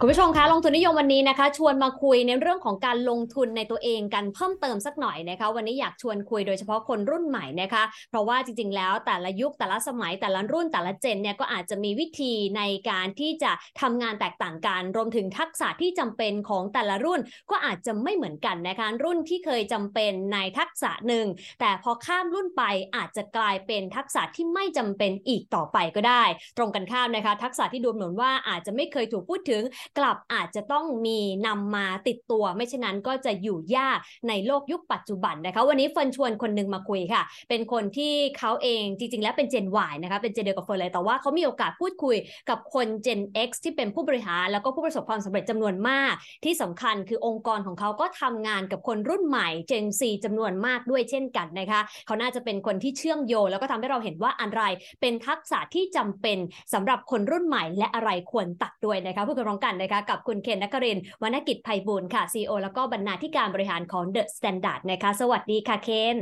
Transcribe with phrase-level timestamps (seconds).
[0.00, 21.26] คุณผู้ชมคะลงทุนนิยมวันนี้นะคะ ชวนมาคุยในเรื่องของการลงทุนในตัวเองกันเพิ่มเติมสักหน่อยนะคะ วันนี้อยากชวนคุยโดยเฉพาะคนรุ่นใหม่นะคะ เพราะว่าจริงๆ แล้วแต่ละยุคแต่ละสมัยแต่ละรุ่นแต่ละเจนเนี่ยก็อาจจะมีวิธีในการที่จะทำงานแตกต่างกัน รวมถึงทักษะที่จำเป็นของแต่ละรุ่นก็อาจจะไม่เหมือนกันนะคะ รุ่นที่เคยจำเป็นในทักษะหนึ่ง
[21.60, 22.62] แต่พอข้ามรุ่นไป
[22.96, 26.24] อาจจะกลายเป็นทักษะที่ไม่จำเป็นอีกต่อไปก็ได้
[26.56, 29.62] ตรงกันข้ามนะคะ ทักษะที่ดูเหมือนว่าอาจจะไม่เคยถูกพูดถึง
[29.98, 33.98] กลับอาจจะต้องมีนำมาติดตัว ไม่เช่นนั้นก็จะอยู่ยาก
[34.28, 42.16] ในโลกยุคปัจจุบันนะคะ วันนี้เฟิร์นชวนคนหนึ่งมาคุยค่ะ เป็นคนที่เขาเองจริง ๆ แล้วเป็น Gen Y นะคะเป็นเจนเดียวกับเฟิร์นเลยแต่ว่าเขามีโอกาสพูดคุย
[42.50, 46.12] กับคน Gen X ที่เป็นผู้บริหาร แล้วก็ผู้ประสบความสำเร็จจำนวนมาก
[46.44, 54.62] ที่สำคัญคือองค์กรของเขาก็ทำงานกับคนรุ่นใหม่ Gen Z จำนวนมากด้วยเช่นกันนะคะเขาน่าจะเป็นคนที่เชื่อมโยงแล้วก็ทำให้เราเห็นว่าอะไร
[55.00, 56.38] เป็นทักษะที่จำเป็น
[56.72, 66.16] สำหรับคนรุ่นใหม่ และอะไรควรตัดด้วยนะคะพูดกันร้องกันนะคะกับคุณเคนนักรินวรรณกิจไพบูลค่ะ CEO แล้วก็บรรณาธิการบริหารของ The Standard นะคะ สวัสดีค่ะเคน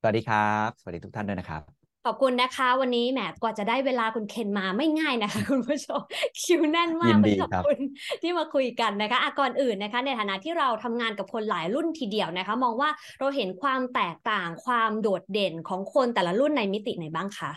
[0.00, 1.62] สวัสดีครับ สวัสดีทุกท่านด้วยนะครับ
[2.06, 6.00] ขอบคุณนะคะ วันนี้แหมกว่าจะได้เวลาคุณเคนมาไม่ง่ายนะคะ คุณผู้ชม
[6.42, 7.78] คิวแน่นมากขอบคุณ
[8.22, 17.52] ที่มาคุยกันนะคะอก่อนอื่นนะคะ ในฐานะที่เราทำงานกับคนหลายรุ่นทีเดียวนะคะ มองว่าเราเห็นความแตกต่างความโดดเด่นของคนแต่ละรุ่นในมิติไหนบ้างคะ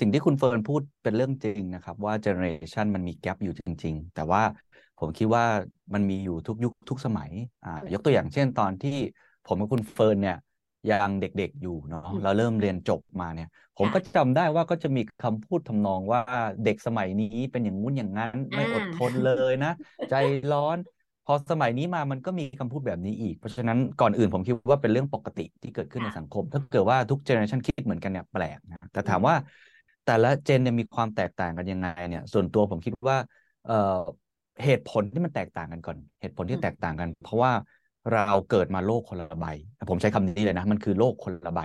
[0.00, 4.42] สิ่งที่คุณเฟิร์นพูดเป็นเรื่องจริงนะครับ ว่าเจเนอเรชันมันมีแกลบอยู่จริง ๆ แต่ว่า
[4.98, 5.44] ผมคิดว่า
[5.94, 7.30] มันมีอยู่ทุกยุคทุกสมัย
[7.64, 8.96] อ่ายกตัวอย่างเช่นตอนที่
[9.44, 10.36] ผมกับคุณเฟิร์นเนี่ย
[10.90, 16.20] ยังเด็กๆอยู่เนาะเราเริ่มเรียนจบมาเนี่ย ผมก็จำได้ว่าก็จะมีคำพูดทำนองว่า
[16.64, 19.72] เด็กสมัยนี้เป็นอย่างงู้นอย่างนั้น ไม่อดทนเลยนะ
[20.10, 20.14] ใจ
[20.52, 20.78] ร้อน
[21.26, 29.34] พอสมัยนี้มามันก็มีคำพูดแบบนี้อีก เพราะฉะนั้นก่อนอื่นผมคิดว่าเป็นเรื่องปกติที่เกิดขึ้นในสังคม ถ้าเกิดว่าทุกเจเนอเรชันคิดเหมือนกันเนี่ยแปลกนะแต่ถามว่า
[30.04, 33.16] แต่ละเจนเนี่ยมีความแตกต่างกันยังไงเนี่ย ส่วนตัวผมคิดว่า
[33.66, 34.00] เอ่อ
[34.64, 37.52] เหตุผลที่มันแตกต่างกันก่อน เหตุผลที่แตกต่างกัน เพราะว่า
[38.12, 39.46] เราเกิดมาโลกคนละใบ
[39.90, 41.60] ผมใช้คำนี้เลยนะ มันคือโลกคนละใบ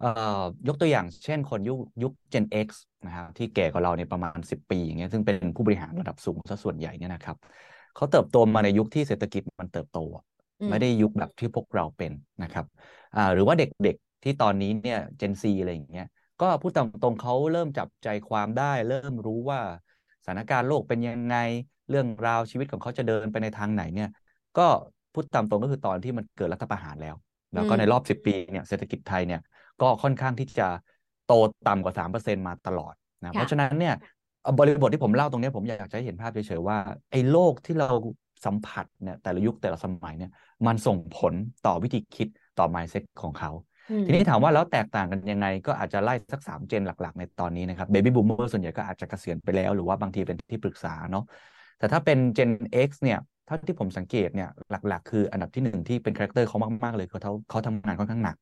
[0.00, 0.06] เอ่
[0.40, 2.68] อยกตัวอย่างเช่นคนยุคยุค Gen X
[3.06, 7.36] นะครับที่แก่กว่าเราเนี่ยประมาณ 10 ปีอย่างเงี้ยซึ่งเป็นผู้บริหารระดับสูงซะส่วนใหญ่เนี่ยนะครับ
[7.96, 9.98] เขาเติบโตมาในยุคที่เศรษฐกิจมันเติบโต
[10.70, 12.12] ไม่ได้ยุคแบบที่พวกเราเป็น
[12.42, 12.66] นะครับ
[13.16, 16.06] อ่าหรือว่าเด็กๆที่ตอนนี้เนี่ยเจนซีอะไรอย่างเงี้ย
[16.42, 19.60] ก็พูดตรงๆเขาเริ่มจับใจความได้ เริ่มรู้ว่า
[20.24, 21.36] สถานการณ์โลกเป็นยังไง
[21.90, 24.10] เรื่องราวชีวิตของเขาจะเดินไปในทางไหนเนี่ย
[24.58, 24.66] ก็
[25.12, 27.16] พูดตามตรงก็คือตอนที่มันเกิดรัฐประหารแล้ว
[27.54, 29.40] แล้วก็ในรอบสิบปีเนี่ยเศรษฐกิจไทยเนี่ย
[29.82, 30.68] ก็ค่อนข้างที่จะ
[31.26, 31.32] โต
[31.68, 33.94] ต่ำกว่าสามเปอร์เซ็นมาตลอดนะเพราะฉะนั้นเนี่ย
[34.58, 36.78] บริบทที่ผมเล่าตรงนี้ผมอยากจะเห็นภาพเฉยๆว่า
[37.10, 37.88] ไอ้โลกที่เรา
[38.46, 40.30] สัมผัสเนี่ยแต่ละยุคแต่ละสมัยเนี่ย
[40.66, 41.34] มันส่งผล
[41.66, 43.50] ต่อวิธีคิดต่อ mindset ของเขา
[44.06, 51.24] ทีนี้ถามว่าแล้วแตกต่างกันยังไง ก็อาจจะไล่สักสามเจนหลักๆ ในตอนนี้นะครับเบบี้บูมเมอร์ส่วนใหญ่ก็อาจจะเกษียณไปแล้ว หรือว่าบางทีเป็นที่ปรึกษาเนาะ
[51.78, 52.50] แต่ถ้าเป็นเจน
[52.88, 53.18] X เนี่ย
[53.48, 58.36] ถ้าที่ผมสังเกตเนี่ยหลัก ๆ คืออันดับที่หนึ่งที่เป็น character เขามากๆเลยคือเขาเขาทำงานค่อนข้างหนัก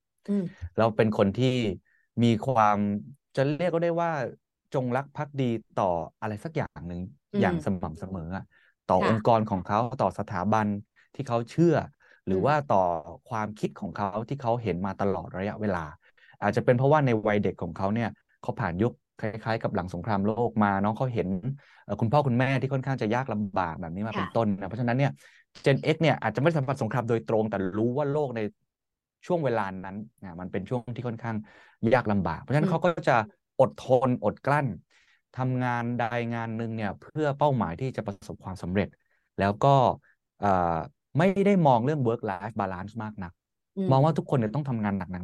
[0.76, 1.54] แล้วเป็นคนที่
[2.22, 2.78] มีความ
[3.37, 4.10] จะเรียกก็ได้ว่า
[4.74, 5.90] จงรักภักดีต่อ
[6.20, 7.02] อะไรสักอย่างหนึ่ง
[7.40, 8.28] อย่างสม่ำเสมอ
[8.90, 10.66] ต่อองค์กรของเขาต่อสถาบัน
[11.14, 11.76] ที่เขาเชื่อ
[12.26, 12.82] หรือว่าต่อ
[13.30, 15.84] ความคิดของเขาที่เขาเห็นมาตลอดระยะเวลา
[16.42, 18.10] อาจจะเป็นเพราะว่าในวัยเด็กของเขาเนี่ย
[18.42, 21.28] เขาผ่านยุคคล้ายๆ กับหลังสงครามโลกมาน้องเขาเห็น
[22.00, 25.12] คุณพ่อคุณแม่ที่ค่อนข้างจะยากลำบากแบบนี้มาเป็นต้นนะเพราะฉะนั้นเนี่ย
[25.64, 28.40] Gen X เนี่ยอาจจะไม่สัมผัสสงครามโดยตรง แต่รู้ว่าโลกใน
[29.26, 31.36] ช่วงเวลานั้นนะมันเป็นช่วงที่ค่อนข้าง
[31.94, 33.16] ยากลำบาก เพราะฉะนั้นเขาก็จะ
[33.60, 34.66] อดทนอดกลั้น
[35.38, 36.03] ทำงานใด
[36.34, 38.88] งานหนึ่งเนี่ยเพื่อเป้าหมายที่จะประสบความสำเร็จ
[39.38, 39.75] แล้วก็
[41.19, 43.32] ไม่ได้มองเรื่อง work life balance มากนัก
[43.91, 45.22] มองว่าทุกคนเนี่ยต้องทำงานหนัก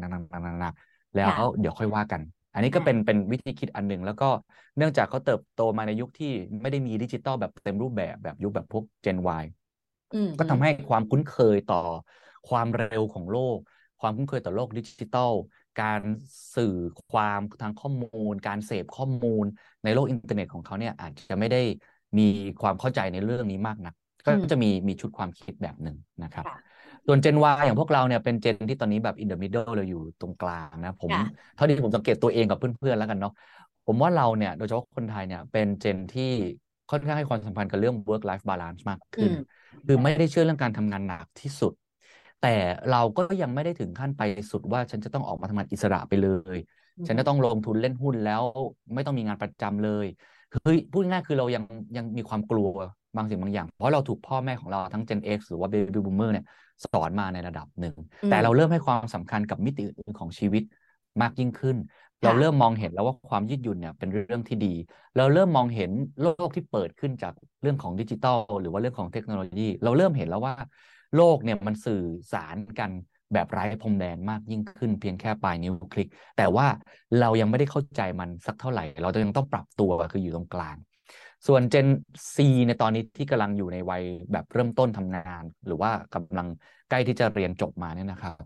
[0.73, 1.29] ๆๆๆๆแล้ว
[1.61, 2.21] เดี๋ยวค่อยว่ากัน
[2.55, 4.29] อันนี้ก็เป็นเป็นวิธีคิดอันหนึ่งแล้วก็
[4.77, 9.45] เนื่องจากเขาเติบโตมาในยุคที่ไม่ได้มีดิจิตอลแบบเต็มรูปแบบแบบยุคแบบพวก Gen Y
[10.39, 11.83] ก็ทำให้ความคุ้นเคยต่อ
[12.49, 13.59] ความเร็วของโลก
[14.01, 15.33] ความคุ้นเคยต่อโลกดิจิตอล
[15.83, 16.01] การ
[16.55, 16.77] สื่อ
[17.11, 19.45] ความทางข้อมูล การเสพข้อมูล
[19.84, 21.63] ในโลกอินเทอร์เน็ตของเขาเนี่ยอาจจะไม่ได้
[22.19, 22.28] มี
[22.63, 23.95] ความเข้าใจในเรื่องนี้มากนัก
[24.27, 26.45] ก็จะมีมีชุดความคิดแบบหนึ่งนะครับ
[27.07, 31.11] ส่วนเจน Y อย่างพวกเราเนี่ยเป็น Gen ที่ตอนนี้แบบ in the middle เราอยู่ตรงกลางนะผม
[31.55, 33.33] เท่าที่ผมสังเกตตัวเองกับเพื่อนๆแล้วกันเนาะ
[33.87, 36.33] ผมว่าเราเนี่ยโดยเฉพาะคนไทยเนี่ยเป็น Gen ที่
[36.91, 39.33] ค่อนข้างให้ความสำคัญกับเรื่อง work life balance มากขึ้น
[39.87, 41.73] คือไม่ได้เชื่อเรื่องการทำงานหนักที่สุด
[42.42, 42.57] แต่
[42.91, 46.57] เราก็ยังไม่ได้ถึงขั้นไปสุดว่าฉันจะต้องออกมาทำงานอิสระไปเลย
[47.07, 48.42] ฉันจะต้องลงทุนเล่นหุ้นแล้ว
[48.95, 50.07] ไม่ต้องมีงานประจำเลย
[50.53, 51.65] เฮ้ยพูดง่ายๆคือเรายัง
[51.97, 52.71] ยังมีความกลัว
[53.16, 56.45] บางสิ่งบางอย่าง เพราะเราถูกพ่อแม่ของเราทั้ง Gen X หรือว่า Baby Boomer เนี่ย
[56.84, 60.63] สอนมาในระดับหนึ่งอืมแต่เราเริ่มให้ความสำคัญกับมิติอื่นๆของชีวิต
[61.22, 61.77] มากยิ่งขึ้น
[62.25, 64.75] เราเริ่มมองเห็นแล้วว่าความยืดหยุ่นเนี่ยเป็นเรื่องที่ดี
[65.16, 65.91] เราเริ่มมองเห็น
[66.22, 67.33] โลกที่เปิดขึ้นจาก
[67.63, 70.54] เรื่องของดิจิทัลหรือว่าเรื่องของเทคโนโลยี เราเริ่มเห็นแล้วว่า
[71.16, 72.03] โลกเนี่ยมันสื่อ
[72.33, 72.91] สารกัน
[73.33, 76.09] แบบไร้พรมแดนมากยิ่งขึ้นเพียงแค่ปลายนิ้วคลิก
[76.39, 76.66] แต่ว่า
[77.21, 80.77] เรายังไม่ได้เข้าใจมันสักเท่าไหร่ เรายังต้องปรับตัวคืออยู่ตรงกลาง
[81.47, 81.89] ส่วน Gen
[82.34, 84.03] Z ในตอนนี้ที่กำลังอยู่ในวัย
[84.33, 86.47] แบบเริ่มต้นทำงาน หรือว่ากำลัง
[86.91, 88.36] ใกล้ที่จะเรียนจบมาเนี่ยนะครับ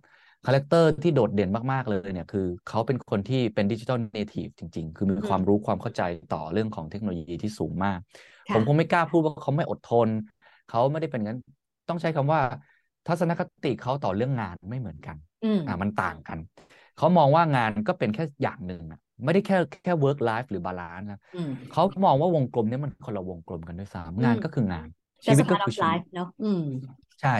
[0.46, 6.02] character ที่โดดเด่นมาก ๆ เลยเนี่ยคือเขาเป็นคนที่เป็น digital native จริง ๆ คือมีความรู้ความเข้าใจ
[6.34, 7.99] ต่อเรื่องของเทคโนโลยีที่สูงมาก
[8.52, 10.08] ผมคงไม่กล้าพูดว่าเขาไม่อดทน
[10.70, 11.38] เขาไม่ได้เป็นงั้น
[11.88, 12.40] ต้องใช้คำว่า
[13.06, 16.38] ทัศนคติเขาต่อเรื่องงานไม่เหมือนกันอืมอ่ามันต่างกัน
[16.96, 24.88] เขามองว่างานก็เป็นแค่อย่างหนึ่งอะไม่ได้แค่แค่ work life หรือบาลานซ์นะอืมเขามองว่าวงกลมเนี้มันคนละวงกลมกันด้วยซ้ำงานอืมก็คืองาน
[25.25, 26.62] แต่ชีวิตสก็ภาพคือไลชีวิตฟ์เนาะอืม
[27.20, 27.36] ใช่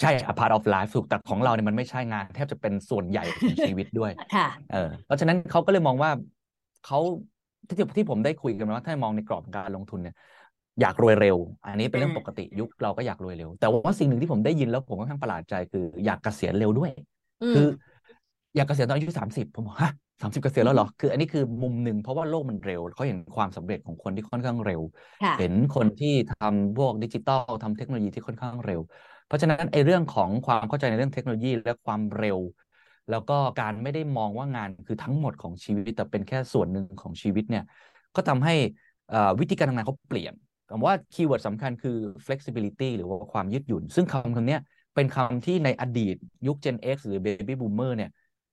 [0.00, 6.10] ใช่ a part of life ถูกแต่ของเราเนี่ยมันไม่ใช่งาน แทบจะเป็นส่วนใหญ่ของชีวิตด้วยค่ะเออเพราะฉะนั้นเขาก็เลยมองว่า
[6.82, 6.98] เขา
[7.68, 10.14] ที่ที่ผมได้คุยกันมาว่าถ้ามองในกรอบการลงทุนเนี่ย
[10.80, 16.90] อยากรวยเร็ว อันนี้เป็นเรื่องอืมปกติยุคเราก็อยากรวยเร็ว แต่ว่าสิ่งหนึ่งที่ผมได้ยินแล้วผมค่อนข้างประหลาดใจคืออยากเกษียณเร็วด้วย
[17.40, 17.66] มคือ
[18.54, 19.90] อยากเกษียณตอนอายุสามสิบผมบอกฮะ
[20.22, 24.80] สามสิบเกษียณแล้วเหรอ คืออันนี้คือมุมหนึ่งเพราะว่าโลกมันเร็วเขาเห็นความสำเร็จของคนที่ค่อนข้างเร็ว
[25.22, 28.80] ค่ะเห็นคนที่ทำพวกดิจิตอลทำเทคโนโลยีที่ค่อนข้างเร็ว
[29.26, 32.38] เพราะฉะนั้นไอ้เรื่องของความเข้าใจในเรื่องเทคโนโลยีและความเร็ว
[33.10, 37.64] แล้วก็การไม่ได้มองว่างานคือทั้งหมดของชีวิตแต่เป็นแค่ส่วนหนึ่งของชีวิตเนี่ย
[38.16, 38.54] ก็ทำให้
[39.10, 40.34] เอ่อวิธีการทำงานเขาเปลี่ยน
[40.70, 41.96] คำว่าคีย์เวิร์ดสำคัญคือ
[42.26, 44.60] flexibility หรือว่าความยืดหยุ่น ซึ่งคำคำเนี้ย
[44.94, 46.14] เป็นคำที่ในอดีต
[46.46, 48.10] ยุค Gen X หรือ Baby Boomer เนี่ย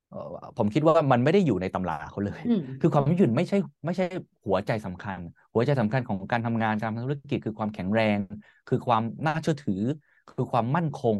[0.09, 0.19] เอ่อ
[0.57, 4.05] ผมคิดว่ามันไม่ได้อยู่ในตำราเขาเลยอืมคือความยืดหยุ่นไม่ใช่ไม่ใช่
[4.45, 5.19] หัวใจสำคัญ
[5.53, 8.17] หัวใจสำคัญของการทำงานการทำธุรกิจคือความแข็งแรง
[8.67, 9.81] คือความน่าเชื่อถือ
[10.29, 11.17] คือความมั่นคง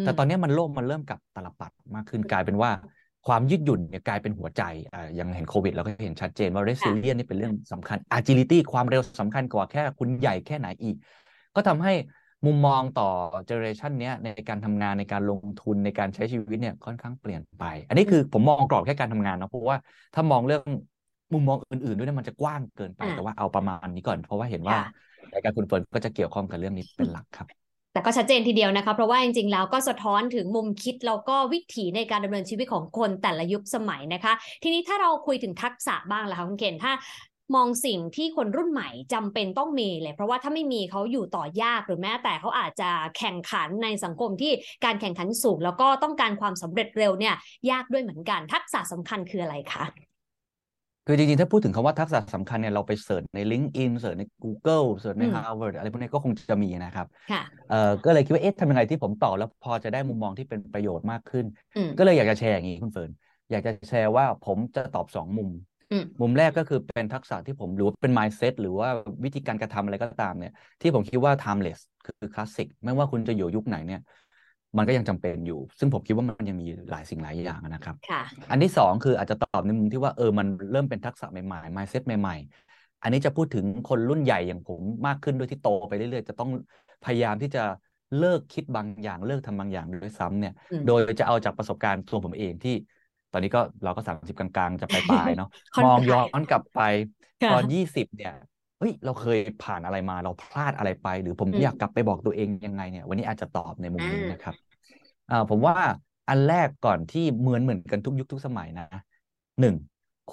[0.00, 2.70] มแต่ตอนนี้มันโลกมันเริ่มกลับตลปัดมากขึ้นกลายเป็นว่า
[3.26, 10.96] ความยืดหยุ่นเนี่ยกลายเป็นหัวใจอ่าอย่างเห็นโควิดเราก็เห็นชัดเจนว่า resilience นี่เป็นเรื่องสำคัญ agility ความเร็วสำคัญกว่าแค่คุณใหญ่แค่ไหนอีก
[11.54, 11.92] ก็ทำให้
[12.46, 13.08] มุมมองต่อ
[13.46, 19.76] เจเนอเรชันเนี้ยในการทำงานในการลงทุนในการใช้ชีวิตเนี่ยค่อนข้างเปลี่ยนไป อันนี้คือผมมองกรอบแค่การทำงานเนาะเพราะว่า
[20.14, 20.62] ถ้ามองเรื่อง
[21.32, 24.80] มุมมองอื่นๆด้วยเนี่ยมันจะกว้างเกินไปอ่าแต่ว่าเอาประมาณนี้ก่อน เพราะว่าเห็นว่าค่ะ
[25.32, 27.46] รายการคุณเฟิร์นก็จะเกี่ยวข้องกับเรื่องนี้เป็นหลักครับ
[27.92, 36.92] แต่ก็ชัดเจนทีเดียวนะคะ เพราะว่าจริงๆ แล้วก็สะท้อนถึงมุมคิดแล้วก็วิถีในการดำเนินชีวิตของคนแต่ละยุคสมัยนะคะ ทีนี้ถ้าเราคุยถึงทักษะบ้างล่ะคะคุณเคนถ้า
[37.54, 44.52] มองสิ่งที่คนรุ่นใหม่จำเป็นต้องมีเลย เพราะว่าถ้าไม่มีเขาอยู่ต่อยากหรือแม้แต่เขาอาจจะแข่งขันในสังคมที่
[44.84, 47.34] การแข่งขันสูง แล้วก็ต้องการความสำเร็จเร็วเนี่ย
[47.70, 50.11] ยากด้วยเหมือนกัน ทักษะสำคัญคืออะไรคะ
[51.06, 61.46] คือจริงๆ ถ้าพูดถึงคำว่าทักษะสำคัญเนี่ยเราไปเสิร์ชใน LinkedIn เสิร์ชใน Google เสิร์ชในอืม Harvard อะไรพวกนี้ก็คงจะมีนะครับค่ะเอ่อก็เลยคิดว่าเอ๊ะทำยังไงที่ผมตอบแล้วพอจะได้มุมมองที่เป็นประโยชน์มากขึ้น
[61.76, 63.10] อืมก็เลยอยากจะแชร์อย่างนี้คุณเฟิร์น
[63.50, 65.50] อยากจะแชร์ว่าผมจะตอบสองมุม
[65.90, 68.88] อืมมุมแรกก็คือเป็นทักษะที่ผมหรือว่าเป็น mindset หรือว่า
[69.24, 74.00] วิธีการกระทำอะไรก็ตามเนี่ยที่ผมคิดว่า timeless คือคลาสสิกไม่ว่าคุณจะอยู่ยุคไหนเนี่ย
[74.76, 86.50] มันก็ยังจำเป็นอยู่ ซึ่งผมคิดว่ามันยังมีหลายสิ่งหลายอย่างนะครับค่ะอันที่สองคืออาจจะตอบในมุมที่ว่าเออมันเริ่มเป็นทักษะใหม่ๆ mindset ใหม่ๆ อันนี้จะพูดถึงคนรุ่นใหญ่อย่างผมมากขึ้นด้วยที่โตไปเรื่อยๆ จะต้อง
[87.04, 87.64] พยายามที่จะ
[88.18, 92.74] เลิกคิดบางอย่างเลิกทำบางอย่างด้วยซ้ำเนี่ยอืมโดยจะเอาจากประสบการณ์ตัวผมเองที่
[93.32, 96.80] ตอนนี้ก็เราก็สามสิบกลางๆ จะไปปลายๆเนาะค่อนมองปลายย้อนกลับไป
[97.42, 98.34] ค่ะตอนยี่สิบเนี่ย
[98.82, 104.54] เฮ้ยเราเคยผ่านอะไรมาเราพลาดอะไรไป หรือผมอืมอยากกลับไปบอกตัวเองยังไงเนี่ย วันนี้อาจจะตอบในมุมนี้อ่านนะครับ
[105.30, 105.74] อ่าผมว่า
[106.28, 108.86] อันแรกก่อนที่เหมือนเหมือนกันทุกยุคทุกสมัยนะ
[109.60, 109.74] หนึ่ง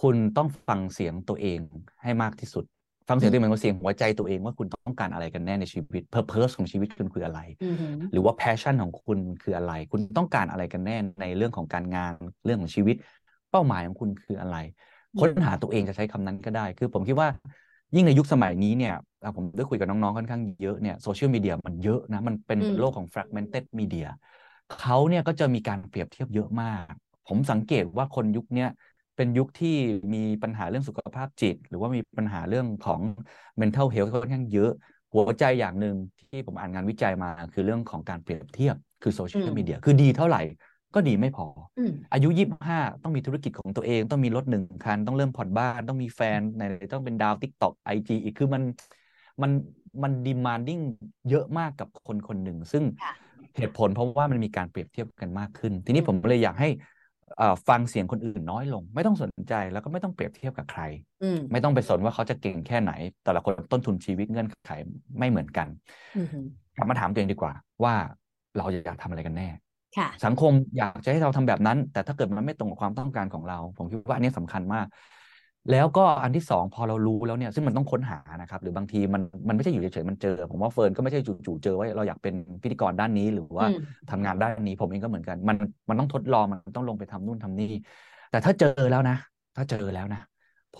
[0.01, 1.59] คุณต้องฟังเสียงตัวเอง
[2.03, 2.63] ให้มากที่สุด
[3.09, 12.13] ฟังเสียงตัวเองเหมือนกับเสียงหัวใจตัวเองว่าคุณต้องการอะไรกันแน่ในชีวิต purpose ของชีวิตคุณคืออะไรอือหือหรือว่า passion ของคุณคืออะไร คุณต้องการอะไรกันแน่ในเรื่องของการงาน
[12.45, 12.95] เรื่องของชีวิต
[13.51, 14.57] เป้าหมายของคุณคืออะไร
[15.13, 17.29] อืมค้นหาตัวเองจะใช้คำนั้นก็ได้ คือผมคิดว่า
[17.95, 18.93] ยิ่งในยุคสมัยนี้เนี่ย
[19.23, 24.07] อะผมได้คุยกับน้อง ๆ ค่อนข้างเยอะเนี่ยโซเชียลมีเดียมันเยอะนะ มันเป็นอืมโลกของ fragmented media
[24.77, 26.91] เขาเนี่ยก็จะมีการเปรียบเทียบเยอะมาก
[27.25, 28.69] ผมสังเกตว่าคนยุคเนี้ย
[29.15, 29.75] เป็นยุคที่
[30.13, 33.01] มีปัญหาเรื่องสุขภาพจิต หรือว่ามีปัญหาเรื่องของ
[33.61, 34.71] mental health ค่อนข้างเยอะ
[35.13, 40.41] หัวใจอย่างหนึ่งที่ผมอ่านงานวิจัยมา คือเรื่องของการเปรียบเทียบคือโซเชียอืลม media คือดีเท่าไหร่
[40.93, 41.45] ก็ดีไม่พอ
[41.77, 48.63] อืมอายุยี่ห้าต้องมีธุรกิจของตัวเอง ต้องมีรถหนึ่งคัน ต้องเริ่มผ่อนบ้าน ต้องมีแฟนในต้องเป็นดาว TikTok IG อีกคือมัน
[49.41, 49.51] มัน
[50.03, 50.79] มัน demanding
[51.29, 53.11] เยอะมากกับคนคนหนึ่ง ซึ่งค่ะ
[53.57, 56.67] เหตุผลเพราะว่ามันมีการเปรียบเทียบกันมากขึ้น ทีนี้อืมผมเลยอยากให้
[57.35, 60.81] เอ่อฟังเสียงคนอื่นน้อยลง ไม่ต้องสนใจแล้วก็ไม่ต้องเปรียบเทียบกับใคร
[61.21, 62.91] อืมไม่ต้องไปสนว่าเขาจะเก่งแค่ไหน
[63.23, 64.69] แต่ละคนต้นทุนชีวิตเงื่อนไข
[65.19, 65.67] ไม่เหมือนกัน
[66.13, 67.53] อืมกลับมาถามตัวเองดีกว่า
[67.83, 67.93] ว่า
[68.57, 69.68] เราอยากทำอะไรกันแน่ค่ะ
[70.25, 74.85] สังคมอยากจะให้เราทำแบบนั้น แต่ถ้าเกิดมันไม่ตรงกับความต้องการของเรา ผมคิดว่าอันนี้สำคัญมาก
[75.71, 83.77] แล้วก็อันที่สองพอเรารู้แล้วเนี่ยซึ่งมันต้องค้นหานะครับ หรือบางทีมันมันไม่ใช่อยู่เฉยๆมันเจอ ผมว่าเฟิร์นก็ไม่ใช่จู่ๆเจอว่าเราอยากเป็นพิธีกรด้านนี้ หรือว่าอืม
[84.11, 85.57] ทำงานด้านนี้ ผมเองก็เหมือนกัน มัน
[85.89, 87.71] มันต้องทดลองมันต้องลงไปทำนู่นทำนี่
[88.31, 89.15] แต่ถ้าเจอแล้วนะ
[89.55, 90.21] ถ้าเจอแล้วนะ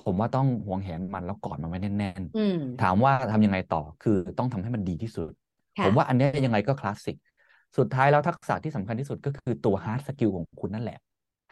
[0.05, 5.31] ผมว่าต้องหวงแหนมันแล้วกอดมันไว้แน่นอืมๆถามว่าทำยังไงต่อคือต้องทำให้มันดีที่สุด
[5.77, 7.15] ค่ะผมว่าอันเนี้ยยังไงก็คลาสสิก
[7.77, 10.97] สุดท้ายแล้วทักษะที่สำคัญที่สุดก็คือตัว hard skill ของคุณนั่นแหละ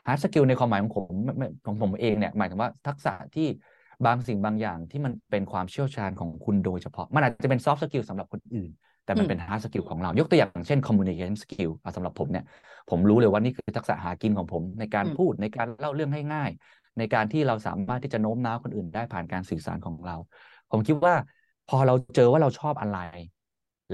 [0.07, 3.47] hard skill ในความหมายของผมไม่ไม่ของผมเองเนี่ยหมายถึงว่าทักษะที่
[4.05, 8.69] บางสิ่งบางอย่างที่มันเป็นความเชี่ยวชาญของคุณโดยเฉพาะ มันอาจจะเป็น soft skill สำหรับคนอื่น
[9.05, 12.43] แต่มันเป็น hard skill ของเรา ยกตัวอย่างเช่น communication skill อะสำหรับผมเนี่ย
[12.89, 16.49] ผมรู้เลยว่านี่คือทักษะหากินของผม ในการอืมพูดในการเล่าเรื่องให้ง่าย
[16.97, 20.15] ในการที่เราสามารถที่จะโน้มน้าวคนอื่นได้ผ่านการสื่อสารของเรา
[20.71, 21.15] ผมคิดว่า
[21.69, 22.99] พอเราเจอว่าเราชอบอะไร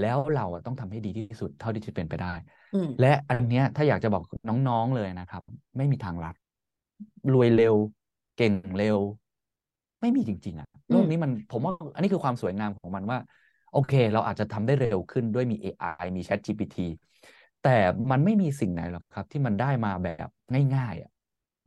[0.00, 2.34] แล้วเราอะต้องทำให้ดีที่สุดเท่าที่จะเป็นไปได้
[2.72, 5.42] อืมและอันเนี้ยถ้าอยากจะบอกน้องๆเลยนะครับ
[5.76, 6.34] ไม่มีทางลัด
[7.32, 7.74] รวยเร็ว
[8.36, 8.98] เก่งเร็ว
[10.00, 13.18] ไม่มีจริง ๆอะโลกนี้มันผมว่าอันนี้คือความสวยงามของมันว่า
[13.72, 16.86] โอเค เราอาจจะทำได้เร็วขึ้นด้วยมี AI มี Chat GPT
[17.64, 17.76] แต่
[18.10, 20.28] มันไม่มีสิ่งไหนหรอกครับ ที่มันได้มาแบบ
[20.76, 21.10] ง่ายๆอะ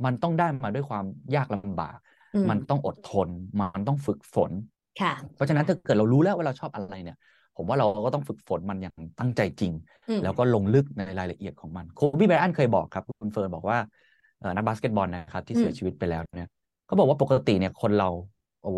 [0.06, 1.06] มันต้องได้มาด้วยความ
[1.36, 1.98] ยากลำบาก
[2.34, 3.30] อืมมันต้องอดทน
[3.62, 4.52] มันต้องฝึกฝน
[5.00, 7.18] ค่ะ เพราะฉะนั้นถ้าเกิดเรารู้แล้วว่าเราชอบอะไรเนี่ย
[7.58, 9.74] ผมว่าเราก็ต้องฝึกฝนมันอย่างตั้งใจจริง
[10.10, 13.78] อืมแล้วก็ลงลึกในรายละเอียดของมันโคบีไบรอันเคยบอกครับ คุณเฟิร์นบอกว่า
[14.40, 16.50] เอ่อนักบาสเกตบอลนะครับที่เสียชีวิตไปแล้วเนี่ย
[16.86, 18.10] เขาบอกว่าปกติเนี่ยคนเรา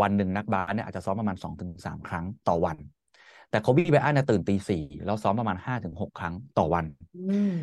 [0.01, 2.77] วันหนึ่งนักบาสเนี่ยอาจจะซ้อมประมาณสองถึงสามครั้งต่อวัน
[3.49, 6.85] แต่โคบีไบรอันเนี่ยตื่นตีสี่แล้วซ้อมประมาณห้าถึงหกครั้งต่อวัน
[7.17, 7.53] อืม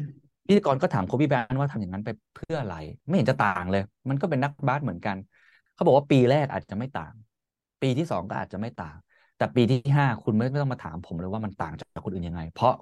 [0.47, 5.17] พิธีกรก็ถามโคบีไบรอันว่าทำอย่างนั้นไปเพื่ออะไร ไม่เห็นจะต่างเลย มันก็เป็นนักบาสเหมือนกัน
[5.75, 7.13] เขาบอกว่าปีแรกอาจจะไม่ต่าง
[7.83, 8.97] ปีที่สองก็อาจจะไม่ต่าง
[9.37, 12.75] แต่ปีที่ห้าคุณไม่ไม่ต้องมาถามผมเลยว่ามันต่างจากคนอื่นยังไง เพราะ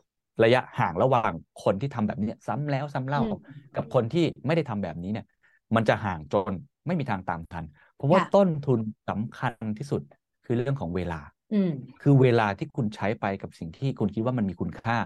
[0.45, 1.33] ระยะห่างระหว่าง
[1.65, 5.27] คนที่ทำแบบนี้ซ้ำแล้วซ้ำเล่าอืมกับคนที่ไม่ได้ทำแบบนี้เนี่ย
[5.75, 6.53] มันจะห่างจน
[6.87, 10.03] ไม่มีทางตามทัน เพราะว่าค่ะต้นทุนสำคัญที่สุด
[10.45, 11.21] คือเรื่องของเวลา
[11.53, 11.71] อืม
[12.01, 14.97] คือเวลาที่คุณใช้ไปกับสิ่งที่คุณคิดว่ามันมีคุณค่า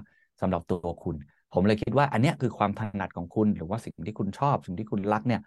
[0.40, 1.16] สำหรับตัวคุณ
[1.52, 5.40] ผมเลยคิดว่า อันเนี้ยคือความถนัดของคุณหรือว่าสิ่งที่คุณชอบ สิ่งที่คุณรักเนี่ย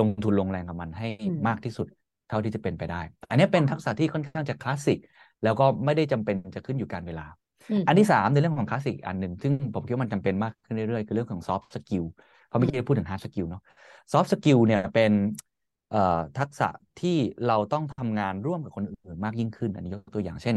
[0.00, 1.86] ลงทุนลงแรงกับมันให้อืมมากที่สุด
[2.28, 4.98] เท่าที่จะเป็นไปได้ อันเนี้ยเป็นทักษะที่ค่อนข้างจะคลาสสิก
[5.44, 7.26] แล้วก็ไม่ได้จำเป็นจะขึ้นอยู่การเวลา
[7.70, 12.04] อืมอันที่สามในเรื่องของคลาสสิกอันหนึ่งซึ่งผมคิดว่ามันจำเป็นมากขึ้นเรื่อยๆ คือเรื่องของ soft skill
[12.46, 13.62] เพราะเมื่อกี้พูดถึง hard skill เนาะ
[14.12, 15.12] soft skill เนี่ยเป็น
[15.90, 16.68] เอ่อทักษะ
[17.00, 17.16] ที่
[17.46, 20.56] เราต้องทำงานร่วมกับคนอื่นมากยิ่งขึ้น อันนี้ยกตัวอย่างเช่น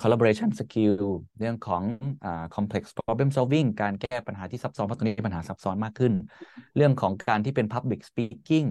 [0.00, 0.94] collaboration skill
[1.38, 1.82] เรื่องของ
[2.24, 6.12] อ่า complex problem solving การแก้ปัญหาที่ซับซ้อนเพราะตอนนี้ปัญหาซับซ้อนมากขึ้น
[6.76, 8.66] เรื่องของการที่เป็น public speaking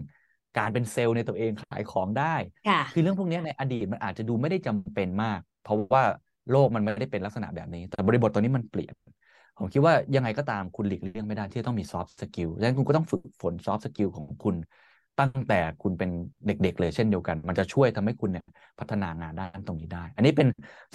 [0.58, 2.36] การเป็นเซลล์ในตัวเองขายของได้
[2.68, 6.04] ค่ะคือเรื่องพวกเนี้ยในอดีตมันอาจจะดูไม่ได้จำเป็นมาก เพราะว่า
[6.52, 8.94] โลกมันไม่ได้เป็นลักษณะแบบนี้ แต่บริบทตอนนี้มันเปลี่ยน
[9.58, 14.56] ผมคิดว่ายังไงก็ตามคุณหลีกเลี่ยงไม่ได้ที่จะต้องมี soft skill ดังนั้นคุณก็ต้องฝึกฝน soft skill ของคุณ
[15.20, 16.10] ตั้งแต่คุณเป็น
[16.46, 18.46] เด็กๆ เลยเช่นเดียวกัน มันจะช่วยทำให้คุณเนี่ย
[18.80, 20.48] พัฒนางานด้านตรงนี้ได้ อันนี้เป็น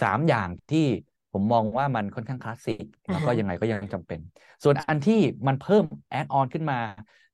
[0.03, 0.87] สามอย่างที่
[1.33, 4.21] ผมมองว่ามันค่อนข้างคลาสสิกแล้วก็อ่าฮะยังไงก็ยังจำเป็น
[4.63, 6.79] ส่วนอันที่มันเพิ่มแอดออนขึ้นมา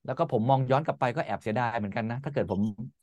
[0.07, 2.61] แล้วก็ผมมองย้อนกลับไปก็แอบเสียดายเหมือนกันนะ ถ้าเกิดผม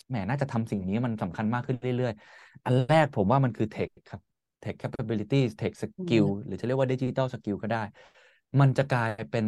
[0.10, 4.22] แหมน่าจะทำสิ่งนี้มันสำคัญมากขึ้นเรื่อยๆ อันแรกผมว่ามันคือ tech ครับ
[4.63, 7.83] tech capabilities tech skill หรือจะเรียกว่า digital skill ก็ได้
[8.60, 9.45] มันจะกลายเป็น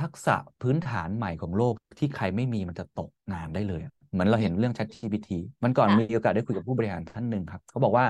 [0.00, 5.28] ทักษะพื้นฐานใหม่ของโลกที่ใครไม่มีมันจะตกงานได้เลยอะเหมือนเราเห็นเรื่อง ChatGPT
[5.64, 8.06] มันก่อนค่ะมีโอกาสได้คุยกับผู้บริหารท่านหนึ่งครับเขาบอกว่า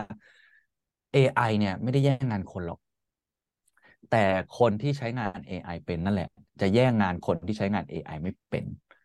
[1.14, 2.78] AI เนี่ยไม่ได้แย่งงานคนหรอก
[4.10, 4.24] แต่
[4.58, 6.28] คนที่ใช้งาน AI เป็นนั่นแหละ
[6.60, 8.64] จะแย่งงานคนที่ใช้งาน AI ไม่เป็น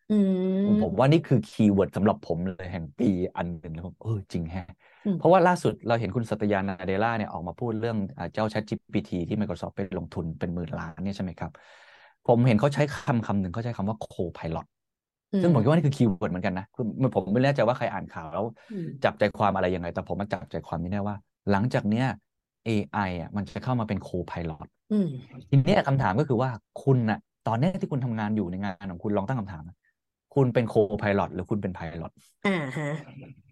[0.09, 0.13] อื
[0.59, 3.05] มผมว่านี่คือ keyword สำหรับผมเลยแห่งปี
[3.37, 4.63] อันหนึ่งแล้วผมเออจริงแฮะ
[5.05, 11.51] อืมเพราะว่าล่าสุดเราเห็นคุณสัตยานาเดล่าเนี่ยออกมาพูดเรื่องอ่าเจ้า ChatGPT ที่ Microsoft ไปลงทุนเป็นหมื่นล้านเนี่ยใช่ไหมครับ
[12.25, 14.65] ผมเห็นเขาใช้คำคำหนึ่งเขาใช้คำว่า co-pilot
[15.41, 21.15] ซึ่งผมคิดว่านี่คือ keyword เหมือนกันนะคือผมไม่แน่ใจว่าใครอ่านข่าวแล้วอืมจับใจความอะไรยังไง แต่ผมมาจับใจความนี้ได้ว่า
[21.51, 22.05] หลังจากเนี้ย
[22.65, 25.05] AI อะมันจะเข้ามาเป็น co-pilot อืม
[25.49, 26.51] ทีเนี้ยคำถามก็คือว่า
[26.83, 29.76] คุณน่ะ ตอนเนี้ยที่คุณทำงานอยู่ในงานของคุณลองตั้งคำถามนะ
[30.34, 32.12] คุณเป็นโคพายロหรือคุณเป็นไพลอต
[32.44, 32.88] อ่าฮะ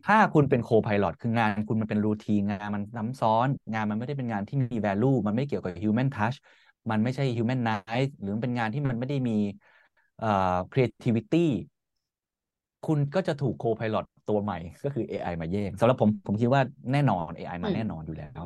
[0.06, 6.36] ถ้าคุณเป็นโคพายロคืองานคุณมันเป็นรูทีนงานมันซ้ำซ้อน งานมันไม่ได้เป็นงานที่มี value มันไม่เกี่ยวกับ human touch
[6.90, 9.32] มันไม่ใช่ human nice หรือมันเป็นงานที่มันไม่ได้มี
[10.18, 11.46] เอ่อ creativity
[12.86, 13.96] คุณก็จะถูกโคพายロ
[14.28, 16.62] ตัวใหม่ก็คือ AI มาแย่งสำหรับผมผมคิดว่า
[16.92, 18.42] แน่นอน AI มา อืม แน่นอนอยู่แล้ว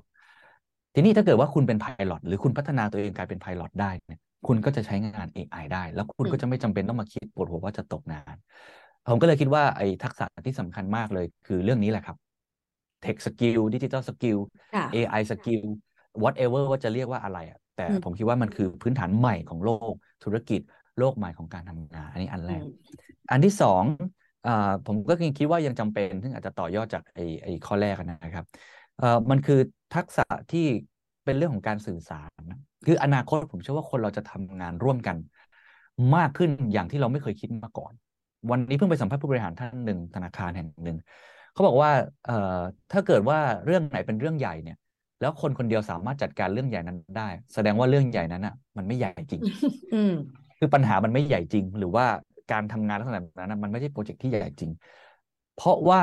[0.95, 8.36] ทีนี้ถ้าเกิดว่าคุณเป็นไพลอตหรือคุณพัฒนาตัวเองกลายเป็นไพลอตได้เนี่ย คุณก็จะใช้งาน AI ได้ แล้วคุณอืมก็จะไม่จำเป็นต้องมาคิดปวดหัวว่าจะตกงาน
[9.06, 12.18] ผมก็เลยคิดว่าไอ้ทักษะที่สำคัญมากเลย คือเรื่องนี้แหละครับ
[13.04, 14.38] Tech Skill Digital Skill
[14.72, 15.64] ค่ะ AI Skill
[16.24, 20.62] whatever ว่าจะเรียกว่าอะไรอะแต่อืมผมคิดว่ามันคือพื้นฐานใหม่ของโลกธุรกิจ
[20.98, 22.98] โลกใหม่ของการทำงาน อันนี้อันแรอืกม
[23.30, 23.84] อันที่สอง
[24.46, 24.52] อ่า
[24.86, 28.46] ผมก็ยังคิดว่ายังจำเป็น ซึ่งอาจจะต่อยอดจากไอ้ไอ้ข้อแรกอะนะครับ
[28.96, 29.56] เอ่อมันคือ
[29.92, 30.60] ทักษะที่
[31.28, 35.18] เป็นเรื่องของการสื่อสารนะคืออนาคตผมเชื่อว่าคนเราจะทำงานร่วมกัน
[36.16, 37.94] มากขึ้นอย่างที่เราไม่เคยคิดมาก่อน
[38.52, 40.98] วันนี้เพิ่งไปสัมภาษณ์ผู้บริหารท่านหนึ่งธนาคารแห่งหนึ่ง
[41.54, 41.90] เขาบอกว่า
[42.26, 42.60] เอ่อ
[42.92, 44.78] ถ้าเกิดว่าเรื่องไหนเป็นเรื่องใหญ่เนี่ย
[45.20, 49.42] แล้วคนคนเดียวสามารถจัดการเรื่องใหญ่นั้นได้ แสดงว่าเรื่องใหญ่นั้นอะ มันไม่ใหญ่จริง
[49.94, 50.12] อืม
[50.60, 52.06] คือปัญหามันไม่ใหญ่จริง หรือว่า
[52.52, 54.72] การทำงานลักษณะแบบนั้นนะมันไม่ใช่โปรเจกต์ที่ใหญ่จริง
[55.54, 56.02] เพราะว่า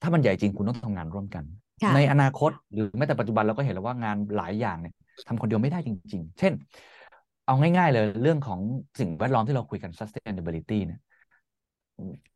[0.00, 1.63] ถ้ามันใหญ่จริงคุณต้องทำงานร่วมกันค่ะ
[1.94, 4.94] ในอนาคตหรือแม้แต่ปัจจุบันเราก็เห็นแล้วว่างานหลายอย่างเนี่ย
[5.28, 6.52] ทำคนเดียวไม่ได้จริง ๆ เช่น
[7.46, 8.60] เอาง่าย ๆ เลยเรื่องของ
[8.98, 11.00] สิ่งแวดล้อมที่เราคุยกัน sustainability เนี่ย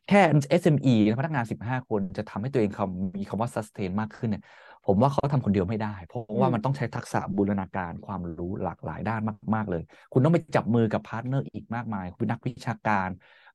[0.08, 0.20] แค่
[0.60, 4.42] SME นะพนักงาน 15 คนจะทำให้ตัวเองคำมีคำว่า sustain มากขึ้นเนี่ย
[4.86, 9.20] ผมว่าเขาทำคนเดียวไม่ได้ เพราะว่าอืมมันต้องใช้ทักษะบูรณาการความรู้หลากหลายด้าน
[9.54, 13.08] มาก ๆ เลย คุณต้องไปจับมือกับ partner อีกมากมาย คุณนักวิชาการ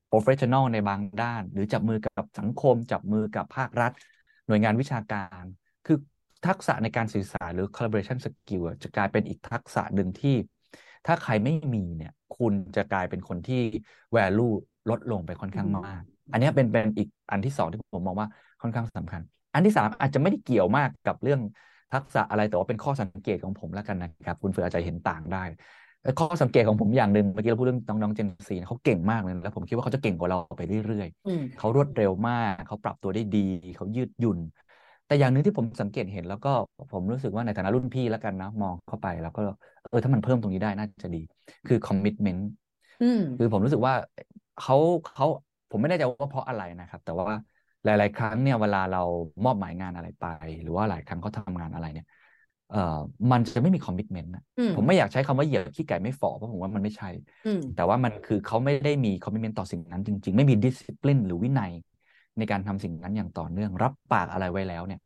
[0.09, 3.91] professional ในบางด้าน หรือจับมือกับสังคม จับมือกับภาครัฐ
[4.47, 5.43] หน่วยงานวิชาการ
[5.85, 5.97] คือ
[6.47, 10.35] ทักษะในการสื่อสารหรือ collaboration skill อะจะกลายเป็นอีกทักษะหนึ่งที่
[11.05, 13.61] ถ้าใครไม่มีเนี่ย คุณจะกลายเป็นคนที่
[14.15, 14.53] value
[14.89, 18.27] ลดลงไปค่อนข้างมาก อันเนี้ยเป็นเป็นอีกอันที่สองที่ผมมองว่า
[18.61, 19.21] ค่อนข้างสำคัญ
[19.53, 21.39] อันที่สามอาจจะไม่ได้เกี่ยวมากกับเรื่อง
[21.93, 25.43] ทักษะอะไรแต่ว่าเป็นข้อสังเกตของผมแล้วกันนะครับ คุณเฟืออาจจะเห็นต่างได้
[26.01, 33.39] เอ่อข้อสังเกตของผมอย่างหนึ่งเมื่อกี้เราพูดเรื่องน้องๆเจนซีเขาเก่งมากเลยแล้วผมคิดว่าเขาจะเก่งกว่าเราไปเรื่อยๆอืมเขารวดเร็วมาก เขาปรับตัวได้ดี
[33.75, 34.39] เขายืดหยุ่น
[35.13, 36.49] แต่อย่างหนึ่งที่ผมสังเกตเห็นแล้วก็
[36.91, 39.41] ผมรู้สึกว่าในฐานะรุ่นพี่แล้วกันนะมองเข้าไปแล้วก็
[39.89, 41.21] เออถ้ามันเพิ่มตรงนี้ได้น่าจะดี
[41.67, 42.41] คือ commitment
[43.01, 43.93] อืมคือผมรู้สึกว่า
[44.61, 44.75] เขา
[45.15, 45.25] เขา
[45.69, 47.27] ผมไม่แน่ใจว่าเพราะอะไรนะครับ แต่ว่า
[47.83, 49.03] หลาย ๆ ครั้งเนี่ยเวลาเรา
[49.45, 50.25] มอบหมายงานอะไรไป
[50.61, 52.05] หรือว่าหลายครั้งเขาทำงานอะไรเนี่ย
[52.71, 52.99] เอ่อ
[53.31, 57.09] มันจะไม่มี commitment นะอืมผมไม่อยากใช้คำว่าเหยียบขี้ไก่ไม่ฝ่อเพราะผมว่ามันไม่ใช่
[57.45, 61.71] อืมแต่ว่ามันคือเขาไม่ได้มี commitment ต่อสิ่งนั้นจริง ๆ ไม่มีดิสซิ p ลินหรือวินัย
[62.37, 64.99] ในการทำสิ่งนั้นอย่างต่อเนื่อง รับปากอะไรไว้แล้วเนี่ย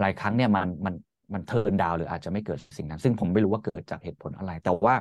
[0.00, 0.94] หลายครั้งเนี่ยมันมัน
[1.34, 4.94] มัน turn down หรืออาจจะไม่เกิดสิ่งนั้น ซึ่งผมไม่รู้ว่าเกิดจากเหตุผลอะไร แต่ว่า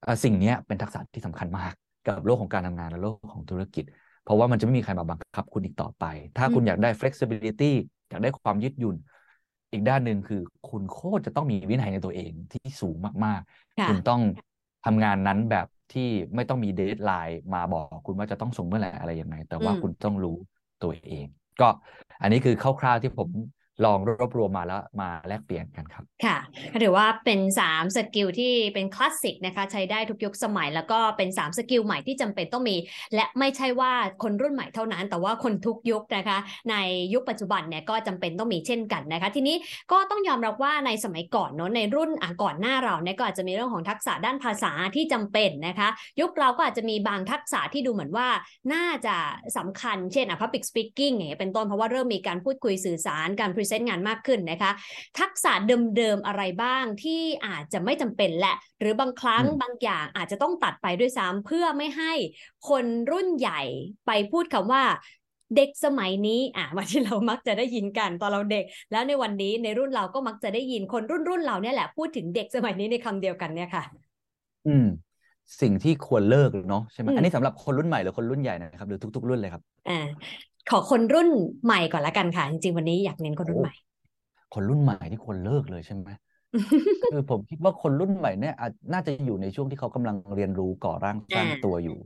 [0.00, 1.72] เอ่อสิ่งเนี้ยเป็นทักษะที่สำคัญมาก
[2.04, 3.84] กับโลกของการทำงานและโลกของธุรกิจ
[4.22, 6.04] เพราะว่ามันจะไม่มีใครมาบังคับคุณอีกต่อไป
[6.36, 7.64] ถ้าคุณอืมอยากได้ flexibility
[8.08, 8.96] อยากได้ความยืดหยุ่น
[9.72, 13.40] อีกด้านหนึ่งคือคุณโคตรจะต้องมีวินัยในตัวเองที่สูงมาก
[13.78, 14.20] ค่ะๆคุณต้อง
[14.84, 16.02] ทำงานนั้นแบบที่
[16.34, 20.36] ไม่ต้องมีเดทไลน์มาบอกคุณว่าจะต้องส่งเมื่อไหร่อะไรยังไง แต่ว่าอืมคุณต้องรู้
[20.82, 21.26] ตัวเอง
[21.60, 21.68] ก็
[22.20, 23.28] อันนี้คือคร่าวๆที่ผม
[23.84, 26.36] ลองรวบรวมมาแล้วมาแลกเปลี่ยนกันครับ ค่ะ
[26.82, 32.76] ถือว่าเป็น 3 skill ที่เป็นคลาสสิกนะคะ ใช้ได้ทุกยุคสมัย แล้วก็เป็น 3 skill ใหม่ที่จำเป็นต้องมี
[33.14, 36.38] และไม่ใช่ว่าคนรุ่นใหม่เท่านั้น แต่ว่าคนทุกยุคนะคะ
[36.70, 36.74] ใน
[37.14, 39.56] ยุคปัจจุบันเนี่ยก็จำเป็นต้องมีเช่นกันนะคะ ทีนี้
[39.92, 42.10] ก็ต้องยอมรับว่าในสมัยก่อนเนอะในรุ่น
[42.42, 45.88] ก่อนหน้าเราเนี่ยก็อาจจะมีเรื่องของทักษะด้านภาษาที่จำเป็นนะคะ
[46.20, 48.28] ยุคเราก็อาจจะมีบางทักษะที่ดูเหมือนว่า
[48.72, 49.16] น่าจะ
[49.56, 54.70] สำคัญเช่นอะ public speaking อย่างเงี้ยเป็นต้นเพราะว่าเริ่มมีการพูดคุยสื่อสารการ present งานมากขึ้นนะคะ
[55.20, 55.52] ทักษะ
[55.96, 62.12] เดิมๆอะไรบ้างที่อาจจะไม่จำเป็นแหละ หรือบางครั้งอืมบางอย่างอาจจะต้องตัดไปด้วยซ้ำเพื่อไม่ให้
[62.68, 63.60] คนรุ่นใหญ่
[64.06, 64.84] ไปพูดคำว่า
[65.56, 73.84] เด็กสมัยนี้อะมาที่เรามักจะได้ยินกันตอนเราเด็ก แล้วในวันนี้ในรุ่นเราก็มักจะได้ยินคนรุ่นรุ่นเราเนี่ยแหละพูดถึงเด็กสมัยนี้ในคำเดียวกันเนี่ยค่ะ
[74.66, 74.86] อืม
[75.60, 79.98] สิ่งที่ควรเลิกเนาะใช่ไหมอืมอันนี้สำหรับคนรุ่นใหม่หรือคนรุ่นใหญ่นะครับหรือทุก ๆ รุ่นเลยครับอ่า
[80.70, 81.28] ขอคนรุ่น
[81.64, 83.74] ใหม่ก่อนละกันค่ะ จริงๆ วันนี้อยากเน้นคนรุ่นใหม่
[84.54, 86.08] คนรุ่นใหม่ที่ควรเลิกเลยใช่ไหม
[87.10, 91.96] คือผมคิดว่าคนรุ่นใหม่เนี่ยอาจน่าจะอยู่ในช่วงที่เขากำลังเรียนรู้ก่อร่างสร้างอ่าตัวอยู่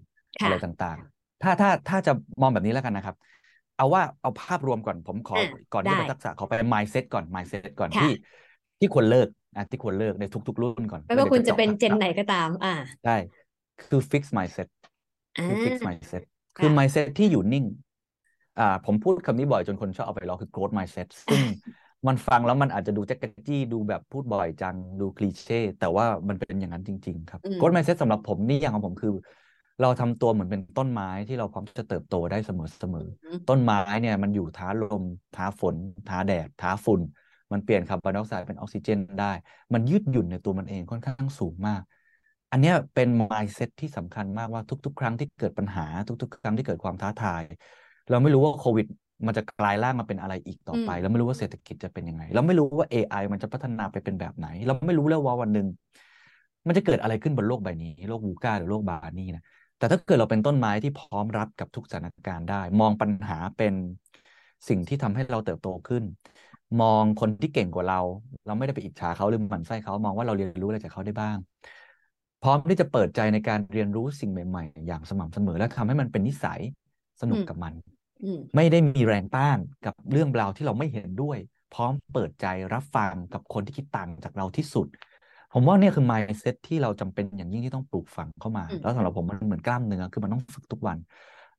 [0.41, 3.17] ค่ะอะไรต่างๆ ถ้าถ้าถ้าจะมองแบบนี้แล้วกันนะครับ
[3.77, 8.11] เอาว่าเอาภาพรวมก่อนผมขออะก่อนที่จะได้เป็นทักษะขอไป mindset ก่อน mindset ก่อนค่ะที่
[8.81, 13.17] ที่ควรเลิกอะที่ควรเลิกในทุก ๆ รุ่นก่อนไม่แล้วว่าดี๋ยวคุณจะจาเป็นเจนทักษะไหนก็ตาม อ่าใช่
[13.81, 14.69] คือ fix mindset
[15.37, 16.23] อ่าคือ fix mindset
[16.57, 17.86] คือค่ะ mindset ที่อยู่นิ่งอ่า
[18.87, 21.43] ผมพูดคำนี้บ่อยจนคนชอบเอาไปล้อคือ growth mindset ซึ่ง
[22.09, 29.13] มันฟังแล้วมันอาจจะดูแจ๊กกะจี้ดูแบบพูดบ่อยจังดูคลีเช่แต่ว่ามันเป็นอย่างนั้นจริง ๆ ครับอืม growth mindset สำหรับผมนี่อย่างของผมคือ
[29.81, 35.03] เราทำตัวเหมือนเป็นต้นไม้ที่เราพร้อมจะเติบโตได้เสมอเสมออืมต้นไม้เนี่ยมันอยู่ท้าลม
[35.37, 35.77] ท้าฝน
[36.09, 37.01] ท้าแดด ท้าฝุ่น
[37.53, 39.33] มันเปลี่ยนคาร์บอนไดออกไซด์เป็นออกซิเจนได้
[39.73, 41.83] มันยืดหยุ่นในตัวมันเองค่อนข้างสูงมาก
[42.53, 45.87] อันเนี้ยเป็น mindset ที่สำคัญมากว่าทุก ๆ ครั้งที่เกิดปัญหา
[46.23, 47.43] ทุก ๆ ครั้งที่เกิดความท้าทาย
[48.11, 48.87] เราไม่รู้ว่าโควิด
[49.27, 55.67] มันจะกลายร่างมาเป็นอะไรอีกต่อไปอืมเราไม่รู้ว่าเศรษฐกิจจะเป็นยังไง เราไม่รู้ว่า AI มันจะพัฒนาไปเป็นแบบไหน เราไม่รู้แล้วว่าวันหนึ่ง
[56.67, 59.43] มันจะเกิดอะไรขึ้นบนโลกใบนี้ โลกวูก้าหรือโลกบานี่นะ
[59.77, 63.75] แต่ถ้าเกิดเราเป็นต้นไม้ที่พร้อมรับกับทุกสถานการณ์ได้ มองปัญหาเป็น
[64.69, 66.05] สิ่งที่ทำให้เราเติบโตขึ้น
[66.81, 68.01] มองคนที่เก่งกว่าเรา
[68.47, 71.37] เราไม่ได้ไปอิจฉาเขาหรือหมั่นไส้เขามองว่าเราเรียนรู้อะไรจากเขาได้บ้าง
[72.43, 76.61] พร้อมที่จะเปิดใจในการเรียนรู้สิ่งใหม่ ๆ อย่างสม่ำเสมอ และทำให้มันเป็นนิสัย
[77.21, 77.96] สนุกกับมันอืม
[78.57, 81.39] ไม่ได้มีแรงต้านกับเรื่องราวที่เราไม่เห็นด้วย
[81.75, 84.87] พร้อมเปิดใจรับฟังกับคนที่คิดต่างจากเราที่สุด
[85.53, 90.99] ผมว่าเนี่ยคือ mindset ที่เราจำเป็นอย่างยิ่งที่ต้องปลูกฝังเข้ามาอืมแล้วสำหรับผมมันเหมือนกล้ามเนื้อคือมันต้องฝึกทุกวัน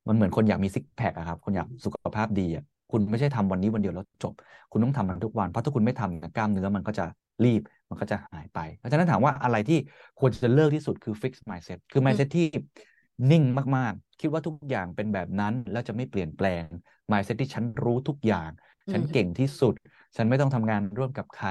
[0.07, 4.33] มันเหมือนคนอยากมีซิกแพคอะครับคนอยากสุขภาพดีอะคุณไม่ใช่ทำวันนี้วันเดียวแล้วจบ
[4.71, 7.05] คุณต้องทำมันทุกวัน เพราะถ้าคุณไม่ทำเนี่ยกล้ามเนื้อมันก็จะ
[7.43, 9.79] รีบ มันก็จะหายไป เพราะฉะนั้นถามว่าอะไรที่
[10.19, 12.45] ควรจะเลิกที่สุดคือ fix mindset คือ mindset ที่
[13.31, 13.43] นิ่ง
[13.77, 16.63] มากๆ คิดว่าทุกอย่างเป็นแบบนั้น แล้วจะไม่เปลี่ยนแปลง
[17.11, 18.49] mindset ที่ฉันรู้ทุกอย่าง
[18.91, 19.73] ฉันอืมเก่งที่สุด
[20.15, 21.49] ฉันไม่ต้องทำงานร่วมกับใคร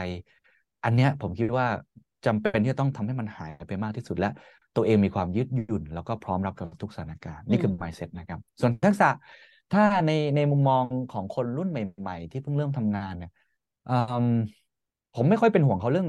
[0.84, 1.66] อันเนี้ยผมคิดว่า
[2.26, 4.30] จำเป็นที่จะต้องทำให้มันหายไปมากที่สุดและ
[4.76, 9.08] ตัวเองมีความยืดหยุ่น แล้วก็พร้อมรับกับทุกสถานการณ์นี่คือ mindset นะครับ ส่วนทักษะ
[9.72, 13.30] ถ้าในในมุมมองของคนรุ่นใหม่ ๆ ที่เพิ่งเริ่มทำงานเนี่ย
[13.88, 13.92] อื
[14.24, 14.28] ม
[15.14, 16.08] ผมไม่ค่อยเป็นห่วงเขาเรื่อง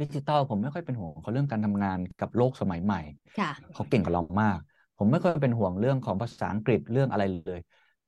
[0.00, 3.00] ดิจิตอลผมไม่ค่อยเป็นห่วงเขาเรื่องการทำงานกับโลกสมัยใหม่
[3.38, 4.58] ค่ะเขาเก่งกว่าเรามาก
[4.96, 7.60] ผมไม่ค่อยเป็นห่วงเรื่องของภาษาอังกฤษเรื่องอะไรเลย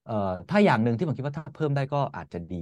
[0.05, 0.13] เอ่อ
[0.49, 2.57] ถ้าอย่างหนึ่งที่ผมคิดว่าถ้าเพิ่มได้ก็อาจจะดี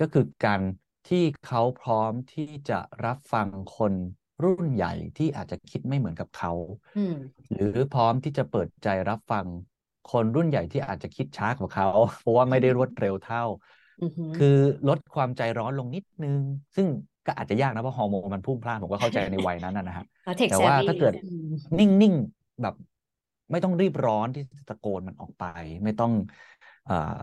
[0.00, 0.62] ก็คือการ
[1.06, 3.94] ที่เขาพร้อมที่จะรับฟังคน
[4.42, 6.52] รุ่นใหญ่ที่อาจจะคิดไม่เหมือนกับเขา
[6.94, 7.14] อืม
[7.52, 9.46] หรือพร้อมที่จะเปิดใจรับฟัง
[10.04, 13.42] คนรุ่นใหญ่ที่อาจจะคิดช้ากว่าเขา เพราะว่าไม่ได้รวดเร็วเท่า
[14.00, 14.46] อือหือคือ
[14.88, 16.40] ลดความใจร้อนลงนิดนึง
[16.76, 16.86] ซึ่ง
[17.30, 22.74] ก็อาจจะยากนะเพราะฮอร์โมนมันพุ่งพล่านผมก็เข้าใจในวัยนั้นนะนะฮะแล้ว tech แต่ว่า savvy ถ้าเกิดอืมนิ่งๆแบบ
[23.50, 25.44] ไม่ต้องรีบร้อนที่จะตะโกนมันออกไป
[25.84, 26.12] ไม่ต้อง
[26.86, 26.96] เอ่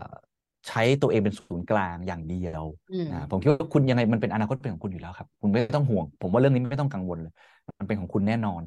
[0.68, 7.32] ใช้ตัวเองเป็นศูนย์กลางอย่างเดียวอืมนะผมคิดว่าคุณยังไงมันเป็นอนาคตเป็นของคุณอยู่แล้วครับ คุณไม่ต้องห่วง ผมว่าเรื่องนี้ไม่ต้องกังวลเลย
[7.78, 8.62] มันเป็นของคุณแน่นอน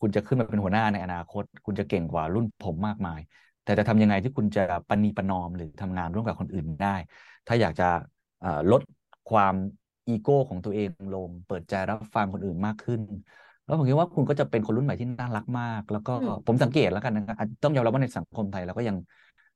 [0.00, 3.20] คุณจะขึ้นมาเป็นหัวหน้าในอนาคต คุณจะเก่งกว่ารุ่นผมมากมาย
[3.64, 6.94] แต่จะทำยังไงที่คุณจะปณีประนอมหรือทำงานร่วมกับคนอื่นได้
[7.46, 7.88] ถ้าอยากจะ
[8.40, 8.82] เอ่อลด
[9.30, 9.54] ความ
[10.10, 13.00] อีโก้ของตัวเองลง เปิดใจรับฟังคนอื่นมากขึ้น
[13.64, 18.96] แล้วผมคิดว่าคุณก็จะเป็นคนรุ่นใหม่ที่น่ารักมาก แล้วก็อืมผมสังเกตแล้วกันนะครับอาจต้องยอมรับว่าในสังคมไทยเราก็ยัง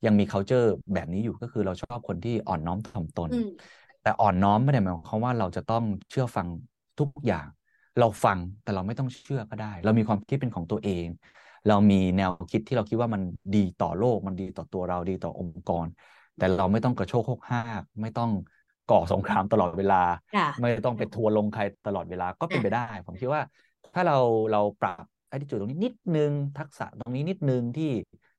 [0.05, 6.49] ยังมี culture แบบนี้อยู่ก็คือเราชอบคนที่อ่อนน้อมถ่อมตนอืมแต่อ่อนน้อมไม่ได้หมายความว่าเราจะต้องเชื่อฟัง
[6.99, 7.47] ทุกอย่าง
[7.99, 11.07] เราฟังแต่เราไม่ต้องเชื่อก็ได้ เรามีความคิดเป็นของตัวเอง
[11.67, 13.23] เรามีแนวคิดที่เราคิดว่ามัน
[13.55, 15.87] ดีต่อโลก มันดีต่อตัวเราดีต่อองค์กร
[16.37, 18.31] แต่เราไม่ต้องกระโชกโคกห้ากไม่ต้อง
[18.87, 19.95] ก่อสงครามตลอดเวลา
[20.33, 23.43] ค่ะไม่ต้องไปทัวร์ลงใครตลอดเวลาก็เป็นไปได้ ผมคิดว่า
[23.95, 24.15] ถ้าเรา
[24.51, 27.85] เราปรับ attitude ตรงนี้นิดนึง ทักษะตรงนี้นิดนึงที่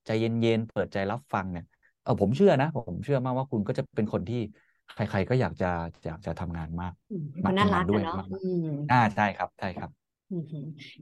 [0.05, 1.63] ใจเย็นๆเปิดใจรับฟังเนี่ย
[2.01, 4.38] เออผมเชื่อนะ ผมเชื่อมากว่าคุณก็จะเป็นคนที่
[4.93, 5.65] ใคร ๆ ก็อยากจะ
[6.05, 10.05] อยากจะทำงานมากอืมมามันน่าทำงารันกด้วอะยเนาะมากอืมอ่าใช่ครับใช่ครับอือหือ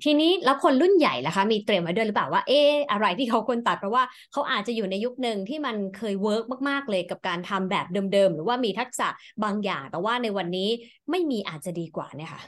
[0.04, 9.08] ทีนี้แล้วคนรุ่นใหญ่ล่ะคะมีเตรียมไว้ด้วยหรือเปล่าว่าเอออะไรที่เขาควรตัดเพราะว่าเขาอาจจะอยู่ในยุคหนึ่งที่มันเคย work มากๆเลยกับการทำแบบเดิมๆ หรือว่ามีทักษะ
[9.44, 10.70] บางอย่าง แต่ว่าในวันนี้
[11.12, 12.42] ไม่มีอาจจะดีกว่าเนี่ยค่ะ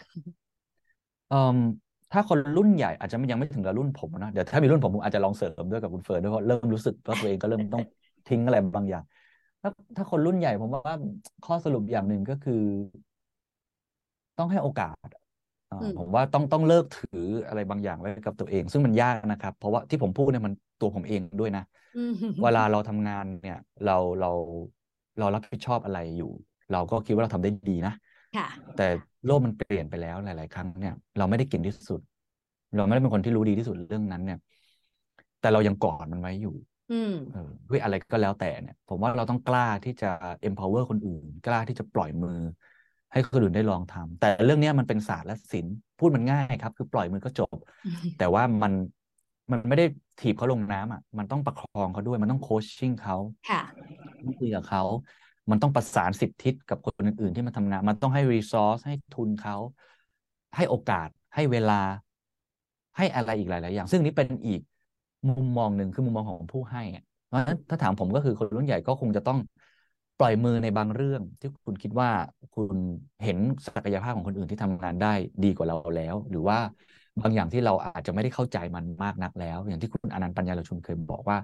[1.27, 1.57] เอ่ม
[2.11, 7.83] ถ้าคนรุ่นใหญ่อาจจะยังไม่ถึงกับรุ่นผมนะเดี๋ยวถ้ามีรุ่นผมผมอาจจะลองเสริมด้วยกับคุณเฟิร์นด้วยเพราะเริ่มรู้สึกว่าตัวเองก็เริ่มต้อง
[8.27, 9.03] ทิ้งอะไรบางอย่าง
[9.61, 10.93] ถ้าถ้าคนรุ่นใหญ่ผมว่า
[11.43, 12.53] ข้อสรุปอย่างหนึ่งก็คือ
[14.37, 15.24] ต้องให้โอกาสอ่าอืม
[15.97, 21.63] ผมว่าต้องต้องเลิกถืออะไรบางอย่างไว้กับตัวเอง ซึ่งมันยากนะครับ เพราะว่าที่ผมพูดเนี่ยมันตัวผมเองด้วยนะ
[21.95, 22.11] อืม
[22.41, 24.31] เวลาเราทำงานเนี่ยเราเรา
[25.19, 26.31] เรารับผิดชอบอะไรอยู่
[26.71, 27.93] เราก็คิดว่าเราทำได้ดีนะ
[28.35, 28.87] ค่ะแต่
[29.25, 32.01] โลกมันเปลี่ยนไปแล้วหลาย ๆ ครั้งเนี่ยเราไม่ได้เก่งที่สุด
[32.75, 34.39] เราไม่ได้เป็นคนที่รู้ดีที่สุดเรื่องนั้นเนี่ย
[35.39, 36.55] แต่เรายังกอดมันไว้อยู่
[36.91, 40.11] อืมเออด้วยอะไรก็แล้วแต่เนี่ย ผมว่าเราต้องกล้าที่จะ
[40.47, 42.39] empower คนอื่น กล้าที่จะปล่อยมือ
[43.11, 47.57] ให้คนอื่นได้ลองทำแต่เรื่องเนี้ยมันเป็นศาสตร์และศิลป์พูดมันง่ายครับ คือปล่อยมือก็จบ
[48.17, 48.73] แต่ว่ามัน
[49.51, 49.85] มันไม่ได้
[50.19, 53.17] ถีบเขาลงน้ำอะ มันต้องประคองเขาด้วย มันต้องโคชชิ่งเขา
[53.49, 53.61] ค่ะ
[54.25, 54.83] ต้องคุยกับเขา
[55.51, 59.57] มันต้องประสานสิบทิศกับคนอื่นๆที่มาทำงาน มันต้องให้รีซอสให้ทุนเขา
[60.55, 61.81] ให้โอกาส ให้เวลา
[62.97, 64.61] ให้อะไรอีกหลาย ๆ อย่าง ซึ่งนี้เป็นอีก
[65.29, 69.37] มุมมองหนึ่งคือมุมมองของผู้ให้อะเพราะฉะนั้นถ้าถามผมก็คือคนรุ่นใหญ่ก็คงจะต้อง
[70.17, 72.09] ปล่อยมือในบางเรื่องที่คุณคิดว่า
[72.55, 72.77] คุณ
[73.23, 76.57] เห็นศักยภาพของคนอื่นที่ทำงานได้ดีกว่าเราแล้ว หรือว่า
[77.21, 81.37] บางอย่างที่เราอาจจะไม่ได้เข้าใจมันมากนักแล้ว อย่างที่คุณอนันต์ปัญญาลชุนเคยบอกว่า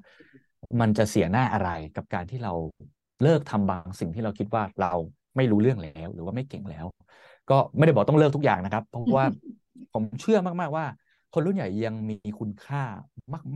[0.80, 2.54] มันจะเสียหน้าอะไรกับการที่เรา
[3.24, 4.94] เลิกทำบางสิ่งที่เราคิดว่าเรา
[5.36, 6.86] ไม่รู้เรื่องแล้ว หรือว่าไม่เก่งแล้ว
[7.50, 9.26] ก็ไม่ได้บอกต้องเลิกทุกอย่างนะครับ เพราะว่า
[9.94, 10.86] ผมเชื่อมากๆว่า
[11.34, 12.84] คนรุ่นใหญ่ยังมีคุณค่า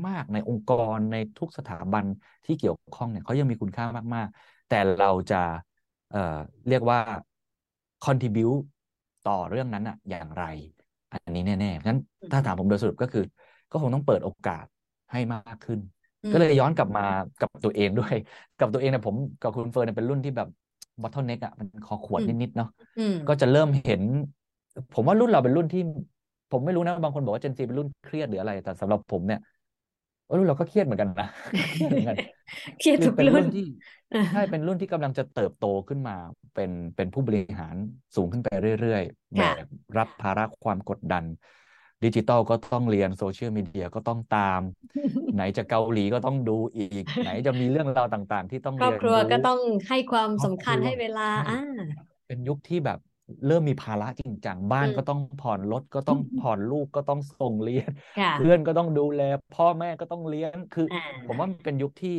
[0.08, 2.06] มาก ๆ ในองค์กรในทุกสถาบัน
[2.46, 5.36] ที่เกี่ยวข้องเนี่ยเขายังมีคุณค่ามากๆ แต่เราจะ
[6.12, 7.00] เอ่อเรียกว่า
[8.06, 8.60] contribute
[9.28, 10.44] ต่อเรื่องนั้นอะอย่างไร
[11.12, 11.98] อันนี้แน่ๆงั้น
[12.32, 13.22] ถ้าถามผมโดยสรุปก็คือ
[13.72, 14.66] ก็คงต้องเปิดโอกาส
[15.12, 15.80] ให้มากขึ้น
[16.32, 17.02] ก็เลยย้อนกลับมา
[17.40, 18.14] กับตัวเองด้วย
[18.58, 20.48] กับตัวเองเนี่ยผมกับคุณเฟิร์นเป็นรุ่นที่แบบ
[21.02, 22.68] bottleneck อะมันคอขวดนิดๆเนาะ
[23.28, 24.02] ก็จะเริ่มเห็น
[24.94, 25.82] ผมว่ารุ่นเราเป็นรุ่นที่
[26.52, 29.40] ผมไม่รู้นะบางคนบอกว่า Gen Z เป็นรุ่นเครียดหรืออะไร แต่สำหรับผมเนี่ย
[30.38, 31.28] รุ่นเราก็เครียดเหมือนกันนะ
[31.74, 32.18] เครียดเหมือนกัน
[32.80, 33.64] เครียดทุกรุ่นที่
[34.32, 36.16] ใช่เป็นรุ่นที่กำลังจะเติบโตขึ้นมา
[36.54, 37.76] เป็นเป็นผู้บริหาร
[38.16, 38.50] สูงขึ้นไป
[38.82, 39.56] เรื่อยๆแบบ
[39.98, 41.24] รับภาระความกดดัน
[42.04, 44.62] ดิจิตอลก็ต้องเรียนโซเชียลมีเดียก็ต้องตาม
[45.34, 49.60] ไหนจะเกาหลีก็ต้องดูอีก ไหนจะมีเรื่องราวต่างๆ ที่ต้องเรียนรู้ครอบครัวก็ต้อง
[49.90, 51.60] ให้ความสำคัญให้เวลาอ่า
[52.28, 53.00] เป็นยุคที่แบบ
[53.48, 57.90] เริ่มมีภาระจริงจังบ้านก็ต้องผ่อนรถก็ต้องผ่อนลูกก็ต้องส่งเรียน
[58.38, 59.22] เพื่อนก็ต้องดูแล
[59.56, 60.88] พ่อแม่ก็ต้องเลี้ยงคือ
[61.28, 62.18] ผมว่ามันเป็นยุคที่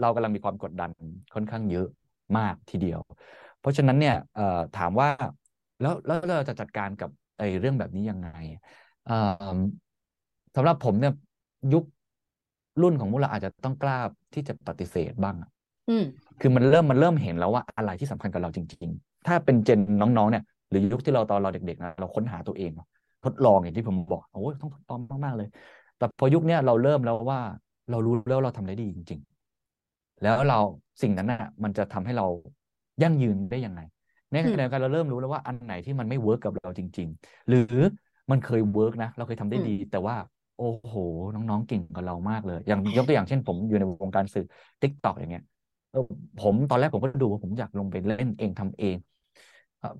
[0.00, 0.90] เรากำลังมีความกดดัน
[1.34, 1.88] ค่อนข้างเยอะ
[2.38, 3.00] มากทีเดียว
[3.60, 4.16] เพราะฉะนั้นเนี่ย
[4.78, 5.08] ถามว่า
[5.80, 8.28] แล้วแล้วเราจะจัดการกับไอ้เรื่องแบบนี้ยังไง
[10.56, 11.12] สำหรับผมเนี่ย
[11.72, 11.84] ยุค
[12.82, 13.98] รุ่นของมุลาอาจจะต้องกล้า
[14.34, 15.36] ที่จะปฏิเสธบ้าง
[16.40, 22.70] คือมันเริ่มมันเริ่มเห็นแล้วว่าอะไรที่สำคัญกับเราจริงๆ ถ้าเป็นเจนน้องๆเนี่ยหรือยุคที่เราตอนเราเด็กๆนะเราค้นหาตัวเอง
[23.24, 25.48] ทดลองอย่างที่ผมบอกโอ้ยต้องทดลองมากๆเลย
[25.98, 27.40] แต่พอยุคนี้เราเริ่มแล้วว่า
[27.90, 29.20] เรารู้แล้วเราทำได้ดีจริง
[29.72, 30.58] ๆ แล้วเรา
[31.02, 32.26] สิ่งนั้นน่ะ มันจะทำให้เรา
[33.02, 33.80] ยั่งยืนได้ยังไง
[34.30, 37.74] ในขณะเดียวกันเราเริ่มรู้แล้วว่าอันไหนที่มันไม่เวิร์กกับเราจริง ๆ หรือ
[38.30, 40.16] มันเคย work นะเราเคยทำได้ดี แต่ว่า
[40.58, 40.96] โอ้โห
[41.34, 44.44] น้องๆเก่งกว่าเรามากเลย อย่างยกตัวอย่างเช่น ผมอยู่ในวงการสื่อ
[44.82, 45.44] TikTok อย่างเงี้ย
[46.42, 48.96] ผมตอนแรกผมก็ดูว่าผมอยากลงไปเล่นเองทำเอง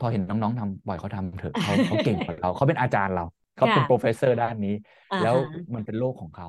[0.01, 3.25] พอเห็นน้องๆทำปล่อยเขาทำเถอะเขาเขาเก่งกว่าเราเขาเป็นอาจารย์เรา
[3.57, 4.75] เขาเป็น professor ด้านนี้
[5.23, 5.35] แล้ว
[5.75, 6.49] มันเป็นโลกของเขา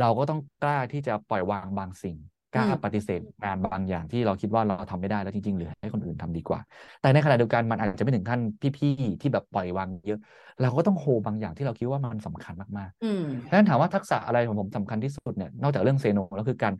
[0.00, 2.16] เราก็ต้องกล้าที่จะปล่อยวางบางสิ่ง
[2.54, 6.60] กล้าปฏิเสธงานบางอย่างที่เราคิดว่าเราทำไม่ได้แล้วจริงๆเหลือให้คนอื่นทำดีกว่า
[7.00, 8.40] แต่ในขณะเดียวกันมันอาจจะไม่ถึงขั้น
[8.78, 10.20] พี่ๆที่แบบปล่อยวางเยอะ
[10.62, 16.74] เราก็ต้องโฮบางอย่างที่เราคิดว่ามันสำคัญมากๆดังนั้นถามว่าทักษะอะไรของผมสำคัญที่สุดเนี่ยนอกจากเรื่องเซโนแล้วคือการ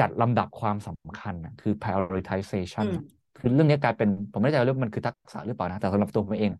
[0.00, 2.86] จัดลำดับความสำคัญคือ prioritization
[3.36, 6.52] คือเรื่องนี้กลายเป็นผมไม่แน่ใจว่ามันคือทักษะหรือเปล่านะแต่สำหรับตัวผมเอง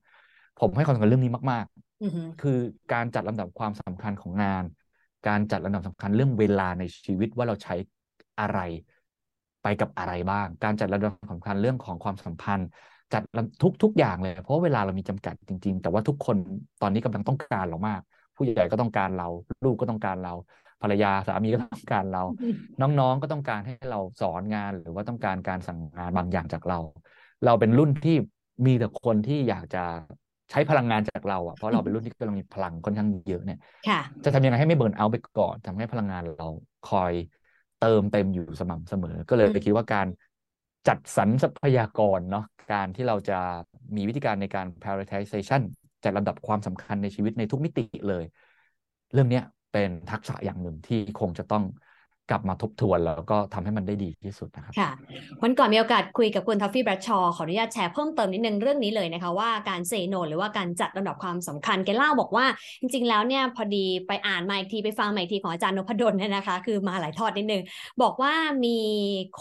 [0.60, 2.58] ผมให้ความสำคัญเรื่องนี้มากๆคือ
[2.92, 4.64] การจัดลำดับความสำคัญของงาน
[5.28, 7.74] การจัดลำดับสำคัญเรื่องเวลาในชีวิตว่าเราใช้
[8.40, 8.60] อะไร
[9.62, 12.68] ไปกับอะไรบ้าง การจัดลำดับสำคัญเรื่องของความสัมพันธ์
[13.12, 13.22] จัด
[13.62, 16.36] ทุกทุกอย่างเลย เพราะเวลาเรามีจำกัดจริง ๆ แต่ว่าทุกคน
[16.82, 18.00] ตอนนี้กำลังต้องการเรามาก
[18.36, 19.28] ผู้ใหญ่ก็ต้องการเรา
[19.64, 20.34] ลูกก็ต้องการเรา
[20.82, 22.24] ภรรยาสามีก็ต้องการเรา
[22.80, 26.78] น้องๆก็ต้องการให้เราสอนงานหรือว่าต้องการการสั่งงานบางอย่างจากเรา
[27.44, 28.16] เราเป็นรุ่นที่
[28.66, 29.84] มีแต่คนที่อยากจะ
[30.50, 33.58] ใช้พลังงานจากเราอะเพราะเราเป็นรุ่นที่กำลังมีพลังค่อนข้างเยอะเนี่ย
[34.24, 36.48] จะทำยังไงให้ไม่ burn out ไปก่อนทำให้พลังงานเรา
[36.90, 37.12] คอย
[37.80, 40.06] เติมเต็มอยู่สม่ำเสมอ ก็เลยคิดว่าการ
[40.88, 43.38] จัดสรรทรัพยากรเนาะการที่เราจะ
[43.96, 45.62] มีวิธีการในการ prioritization
[46.04, 48.24] จัดลำดับความสำคัญในชีวิตในทุกมิติเลย
[49.12, 49.40] เรื่องนี้
[49.76, 51.62] เป็นทักษะอย่างหนึ่งที่คงจะต้อง
[52.30, 54.90] กลับมาทบทวนแล้วก็ทำให้มันได้ดีที่สุดนะครับค่ะ
[55.42, 62.46] วันก่อนมีโอกาสคุยกับคุณทอฟฟี่แบรดชอว์ขออนุญาตแชร์เพิ่มเติมนิดนึงเรื่องนี้เลยนะคะว่าการ say no หรือว่าการจัดลำดับความสำคัญแกเล่าบอกว่า
[62.80, 67.62] จริง ๆ แล้วเนี่ยพอดีไปอ่านมาอีกทีไปฟังมาอีกทีของอาจารย์นพดลเนี่ยนะคะ คือมาหลายทอดนิดนึง
[68.02, 68.32] บอกว่า
[68.64, 68.78] มี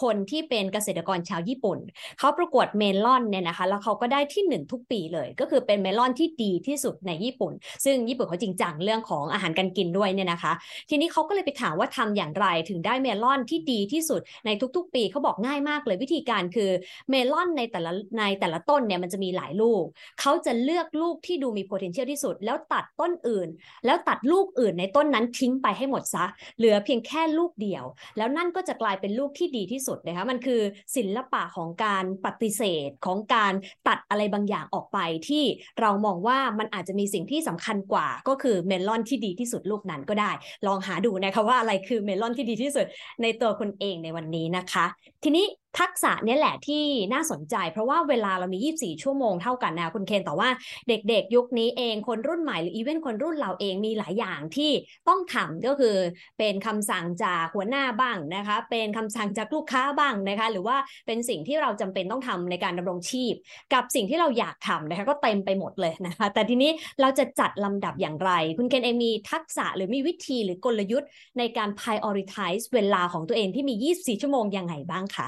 [0.02, 1.78] คนที่เป็นเกษตรกรชาวญี่ปุ่น
[2.20, 7.54] เขาประกวดเมลอนเนี่ยนะคะ แล้วเขาก็ได้ที่หนึ่งทุกปีเลย ก็คือเป็นเมลอนที่ดีที่สุดในญี่ปุ่น
[7.86, 10.54] ซึ่งญี่ปุ่นเขาจริงจังเรื่องของอาหารการกินด้วยเนี่ยนะคะ
[10.90, 16.72] ทีนี้เขาก็เลยไปถามว่าทำอย่างไรถึงได้เมลอนที่ดีที่สุดในทุก ๆ ปีเขาบอกง่ายมากเลยวิธีการคือ
[17.10, 19.84] เมลอนในแต่ละในแต่ละต้นเนี่ยมันจะมีหลายลูก
[20.22, 23.48] เขาจะเลือกลูกที่ดูมี potential ที่สุด แล้วตัดต้นอื่น
[23.86, 26.26] แล้วตัดลูกอื่นในต้นนั้นทิ้งไปให้หมดซะ
[26.58, 27.84] เหลือเพียงแค่ลูกเดียว
[28.18, 30.62] แล้วนั่นก็จะกลายเป็นลูกที่ดีที่สุดนะคะมันคือ
[30.96, 33.54] ศิลปะของการปฏิเสธของการ
[33.88, 35.44] ตัดอะไรบางอย่างออกไปที่
[35.82, 40.32] เรามองว่ามันอาจจะมีสิ่งที่สำคัญกว่า ก็คือเมลอนที่ดีที่สุดลูกนั้นก็ได้
[40.68, 42.86] ลองหาดูนะคะว่าอะไรคือเมลอนที่ดีที่สุด
[43.22, 44.86] ในตัวคุณเองในวันนี้นะคะ
[45.24, 45.46] ทีนี้
[45.80, 46.84] ทักษะนี้แหละที่
[47.14, 50.50] น่าสนใจ เพราะว่าเวลาเรามี 24 ชั่วโมงเท่ากันนะคุณเคนแต่ว่า
[50.90, 54.72] เด็กๆ ยุคนี้เองคนรุ่นใหม่หรืออีเวนต์คนรุ่นเราเองมีหลายอย่างที่
[55.08, 55.96] ต้องทำก็คือ
[56.38, 63.34] เป็นคำสั่งจากหัวหน้าบ้างนะคะ เป็นคำสั่งจากลูกค้าบ้างนะคะ หรือว่าเป็นสิ่งที่เราจำเป็นต้องทำในการดำรงชีพ
[63.74, 75.20] กับสิ่งที่เราอยากทำนะคะก็เต็มไปหมดเลยนะคะ แต่ทีนี้เราจะจัดลำดับอย่างไร คุณเคนเองมีทักษะหรือมีวิธีหรือกลยุทธ์ในการ prioritize เวลาของตัวเองที่มี 24 ชั่วโมงยังไงบ้างค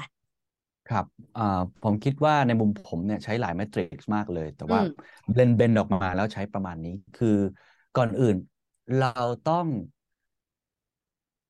[0.88, 1.04] ครับ
[1.82, 4.80] ผมคิดว่าในมุมผมเนี่ยใช้หลายเมทริกซ์มากเลย แต่ว่า
[5.30, 7.28] เบลนเบนออกมาแล้วใช้ประมาณนี้ คือ
[7.94, 8.36] ก่อนอื่น
[8.96, 9.08] เรา
[9.44, 9.66] ต้อง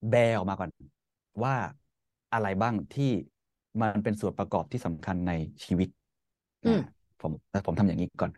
[0.08, 0.70] แบออกมาก่อน
[1.44, 1.54] ว่า
[2.32, 3.04] อะไรบ้างที่
[3.80, 5.32] มันเป็นส่วนประกอบที่สำคัญใน
[5.64, 5.88] ชีวิต
[7.20, 7.32] ผม
[7.66, 8.30] ผมทำอย่างนี้ก่อน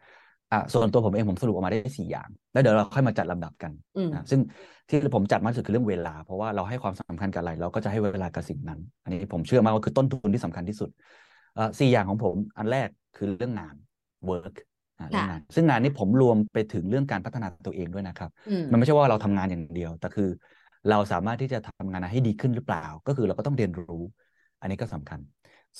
[0.53, 4.41] อะส่วนตัวผมเองผมสรุปออกมาได้สี่อย่าง แล้วเดี๋ยวเราค่อยมาจัดลำดับกันอืมนะซึ่ง
[4.89, 10.91] ที่ผมจัดมากที่สุดคือเรื่องเวลา เพราะว่าเราให้ความสำคัญกับอะไร เราก็จะให้เวลากับสิ่งนั้น อันนี้ผมเชื่อมากว่าคือต้นทุนที่สำคัญที่สุด
[11.55, 13.75] เอ่อสี่อย่างของผมอันแรกคือเรื่องงาน
[14.31, 14.55] work
[14.99, 20.29] อะเรื่องงานซึ่งงานนี้ผมรวมไปถึงเรื่องการพัฒนาตัวเองด้วยนะครับอืมมันไม่ใช่ว่าเราทำงานอย่างเดียว แต่คือ
[20.91, 24.03] เราสามารถที่จะทำงานให้ดีขึ้นหรือเปล่า ก็คือเราก็ต้องเรียนรู้
[24.61, 25.21] อันนี้ก็สำคัญ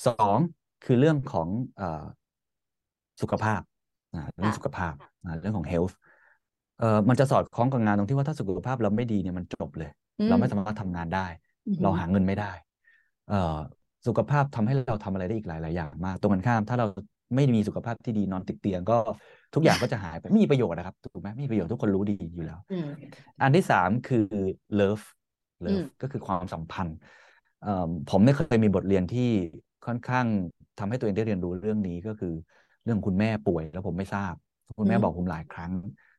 [0.05, 0.39] สอง
[0.83, 2.03] คือเรื่องของเอ่อ
[3.21, 3.70] สุขภาพอ่า
[4.37, 4.93] เรื่องค่ะสุขภาพ
[5.25, 5.93] อ่าเรื่องของ health
[6.79, 11.25] เอ่อมันจะสอดคล้องกับงานตรงที่ว่าถ้าสุขภาพเราไม่ดีเนี่ยมันจบเลยอืมเราไม่สามารถทำงานได้
[11.65, 12.51] อืมเราหาเงินไม่ได้
[13.29, 13.57] เอ่อ
[14.07, 16.87] สุขภาพทำให้เราทำอะไรได้อีกหลาย ๆ อย่างมาก ตรงกันข้าม ถ้าเรา
[17.35, 18.97] ไม่มีสุขภาพที่ดีนอนติดเตียงก็
[19.55, 22.87] ทุกอย่างก็จะหายไปไม่มีประโยชน์นะครับถูกไหมไม่มีประโยชน์ทุกคนรู้ดีอยู่แล้วอืม
[23.41, 24.25] อันที่สามคือ
[24.79, 25.03] love
[25.67, 26.97] อืม love ก็คือความสัมพันธ์
[27.63, 29.29] เอ่อผมเนี่ยเคยมีบทเรียนที่
[29.85, 30.25] ค่อนข้าง
[30.79, 32.33] ทำให้ตัวเองได้เรียนรู้เรื่องนี้ก็คือ
[32.83, 34.33] เรื่องคุณแม่ป่วยแล้วผมไม่ทราบ
[34.77, 35.71] คุณแม่อืมบอกผมหลายครั้ง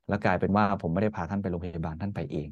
[0.08, 2.48] แล้วกลายเป็นว่าผมไม่ได้พาท่านไปโรงพยาบาลท่านไปเอง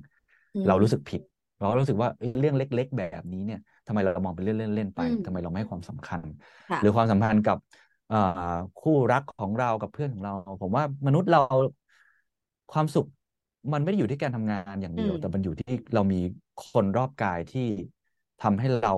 [0.55, 1.21] อืมเรารู้สึกผิด
[1.59, 6.23] เรารู้สึกว่าเอ้ยเรื่องเล็ก ๆ แบบนี้เนี่ยทำไมเรามองเป็นเรื่องเล่นๆไปอืมทำไมเราไม่ให้ความสำคัญ
[6.69, 7.59] ค่ะหรือความสัมพันธ์กับ
[8.09, 8.17] เอ่อ
[8.77, 11.41] คู่รักของเรากับเพื่อนของเรา ผมว่ามนุษย์เรา
[12.73, 13.07] ความสุข
[13.73, 16.21] มันไม่ได้อยู่ที่การทำงานอย่างเดียวอืมแต่มันอยู่ที่เรามี
[16.59, 17.69] คนรอบกายที่
[18.43, 18.95] ทำให้เรา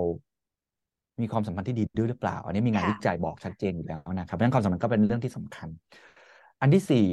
[1.21, 5.69] มีความสัมพันธ์ที่ดีด้วยหรือเปล่า อันนี้มีงานค่ะวิจัยบอกชัดเจนอยู่แล้วนะครับเพราะฉะนั้นความสัมพันธ์ก็เป็นเรื่องที่สำคัญ
[6.61, 7.07] อันที่สี่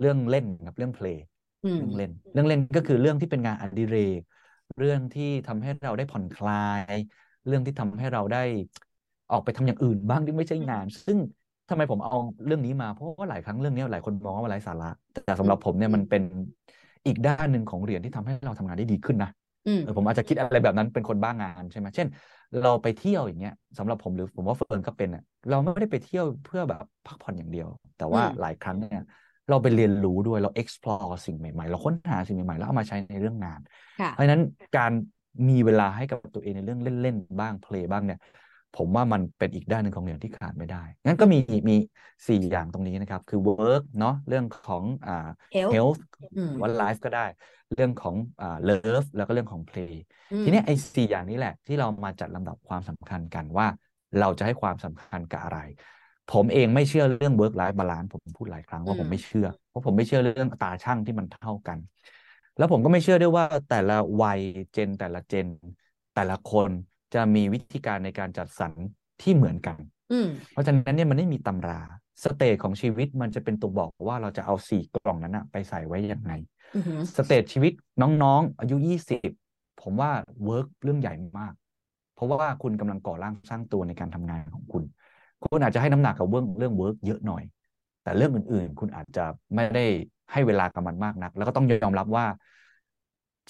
[0.00, 1.20] เรื่องเล่นครับเรื่องเพลง
[1.62, 4.20] อืมเรื่องเล่น เรื่องเล่นก็คือเรื่องที่เป็นงานอดิเรก
[4.78, 6.54] เรื่องที่ทำให้เราได้ผ่อนคลา
[6.92, 6.94] ย
[7.46, 8.42] เรื่องที่ทำให้เราได้
[9.32, 11.18] ออกไปทำอย่างอื่นบ้างที่ไม่ใช่งาน ซึ่ง
[11.68, 14.90] ทำไมผมเอาเรื่องนี้มาเพราะว่าหลายครั้งเรื่องนี้หลายคนมองว่ามันไร้สาระ
[15.24, 16.22] แต่สำหรับผมเนี่ยมันเป็น
[17.06, 19.30] อีกด้านหนึ่งของเหรียญที่ทำให้เราทำงานได้ดีขึ้นนะ
[19.66, 22.08] อืมเออผมอาจจะคิดอะไรแบบนั้นเป็นคนบ้างานใช่ไหมเช่น
[22.58, 29.02] เราไปเที่ยวอย่างเงี้ยสำหรับผมหรือผมว่าเฟิร์นก็เป็นอะเราไม่ได้ไปเที่ยวเพื่อแบบพักผ่อนอย่างเดียว แต่ว่าอืมหลายครั้งเนี่ย
[29.48, 33.60] เราไปเรียนรู้ด้วยเรา explore สิ่งใหม่ๆ เราค้นหาสิ่งใหม่ๆ แล้วเอามาใช้ในเรื่องงาน
[33.98, 34.42] ค่ะเพราะฉะนั้น
[34.74, 34.92] การ
[35.48, 38.18] มีเวลาให้กับตัวเองในเรื่องเล่นๆ บ้างเพลย์บ้างเนี่ย
[38.76, 41.76] ผมว่ามันเป็นอีกด้านหนึ่งของเหรียญที่ขาดไม่ได้ งั้นก็มีมี
[42.28, 46.00] สี่อย่างตรงนี้นะครับ คือ work เนาะเรื่องของอ่า health health
[46.36, 47.26] อืมว่า life ก็ได้
[47.74, 49.94] เรื่องของอ่า love แล้วก็เรื่องของ play
[50.32, 53.66] อืมทีเนี้ยไอ้สี่อย่างนี้แหละ ที่เรามาจัดลำดับความสำคัญกันว่า
[54.20, 55.58] เราจะให้ความสำคัญกับอะไร
[56.32, 61.78] ผมเองไม่เชื่อเรื่อง work life balance ผมพูดหลายครั้งว่าอืมผมไม่เชื่อ เพราะผมไม่เชื่อเรื่องอัตราช่างที่มันเท่ากัน
[62.56, 64.40] แล้วผมก็ไม่เชื่อด้วยว่าแต่ละวัย
[64.72, 65.46] เจนแต่ละเจน
[66.14, 66.70] แต่ละคน
[67.14, 68.72] จะมีวิธีการในการจัดสรร
[69.22, 69.78] ที่เหมือนกัน
[70.12, 71.80] อืมเพราะฉะนั้นเนี่ยมันไม่มีตำรา
[72.24, 76.32] stage ของชีวิตมันจะเป็นตัวบอกว่าเราจะเอาสี่กล่องนั้นนะไปใส่ไว้ยังไง
[76.74, 79.30] อือหือ stage ชีวิตน้องๆ อายุยี่สิบ
[79.82, 80.10] ผมว่า
[80.44, 81.54] work เรื่องใหญ่มาก
[82.14, 84.82] เพราะว่าคุณกำลังก่อร่างสร้างตัวในการทำงานของคุณ
[85.44, 87.42] คุณอาจจะให้น้ำหนักกับเรื่องเรื่อง work เยอะหน่อย
[88.02, 89.84] แต่เรื่องอื่นๆ คุณอาจจะไม่ได้
[90.32, 92.26] ให้เวลากับมันมากนัก แล้วก็ต้องยอมรับว่า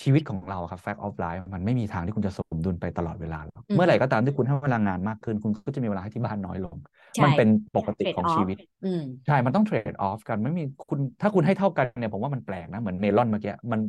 [0.03, 6.77] ชีวิตของเราครับ fact of life มันไม่มีทางที่คุณจะสมดุลไปตลอดเวลาหรอกอืมเมื่อไหร่ก็ตามที่คุณให้เวลางานมากขึ้น คุณก็จะมีเวลาให้ที่บ้านน้อยลง
[7.15, 13.81] ใช่มันเป็นปกติ trade ของ off ชีวิตอืมใช่ มันต้อง trade off กันไม่มีคุณถ้าคุณให้เท่ากันเนี่ยผมว่ามันแปลกนะ เหมือนเมลอนเมื่อกี้มัน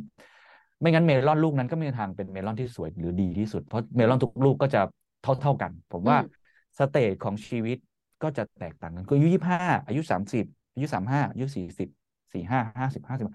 [0.80, 4.80] ไม่งั้นเมลอนลูกนั้นก็ไม่มีทางเป็นเมลอนที่สวยหรือดีที่สุดเพราะเมลอนทุกลูกก็จะ
[5.22, 6.36] เท่าเท่ากัน ผมว่าอืม
[6.78, 7.78] stage ของชีวิต
[8.22, 10.44] ก็จะแตกต่างกันคืออายุยี่ห้าอายุสามสิบ
[10.74, 11.88] อายุสามห้าอายุสี่สิบ
[12.32, 13.26] สี่ห้าห้าสิบห้าสิบ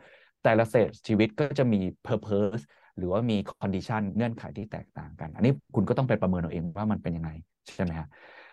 [0.43, 2.61] แต่ละสเตจชีวิตก็จะมี purpose
[2.97, 7.29] หรือว่ามี condition เงื่อนไขที่แตกต่างกัน อันนี้คุณก็ต้องไปประเมินเอาเองว่ามันเป็นยังไง
[7.75, 8.07] ใช่ไหมฮะ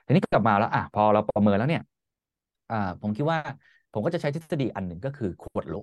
[0.07, 1.83] ทีนี้กลับมาแล้วอะพอเราประเมินแล้วเนี่ย
[2.70, 3.38] อ่าผมคิดว่า
[3.92, 5.74] ผมก็จะใช้ทฤษฎีอันหนึ่งก็คือขวดโหล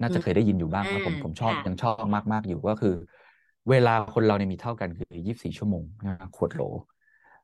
[0.00, 2.90] น่าจะเคยได้ยินอยู่บ้างครับผมอ่าผมชอบค่ะยังชอบมาก ๆ อยู่ก็คือ
[3.70, 6.62] เวลาคนเราเนี่ยมีเท่ากันคือ24ชั่วโมงนะขวดโหล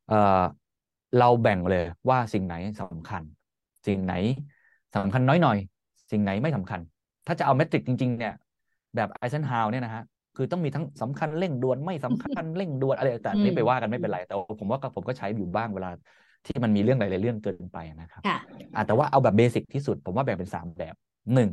[0.07, 0.43] เอ่อ
[1.19, 3.23] เราแบ่งเลยว่าสิ่งไหนสำคัญ
[3.87, 4.15] สิ่งไหน
[4.95, 5.57] สำคัญน้อยหน่อย
[6.11, 6.81] สิ่งไหนไม่สำคัญ
[7.27, 8.35] ถ้าจะเอา matrix จริง ๆ เนี่ย
[8.97, 10.05] แบบ Eisenhower เนี่ยนะฮะ
[10.37, 15.91] คือต้องมีทั้งสำคัญเร่งด่วนไม่สำคัญเร่งด่วนอะไรต่างๆอืมนี่ไปว่ากันไม่เป็นไร แต่ว่าผมว่าก็ผมก็ใช้อยู่บ้างเวลา
[16.47, 18.39] ที่มันมีเรื่องหลายๆเรื่องเกินไปนะครับค่ะ
[18.75, 20.95] อะแต่ว่าเอาแบบ basic ที่สุด ผมว่าแบ่งเป็นสามแบบ
[21.35, 21.51] หนึ่ง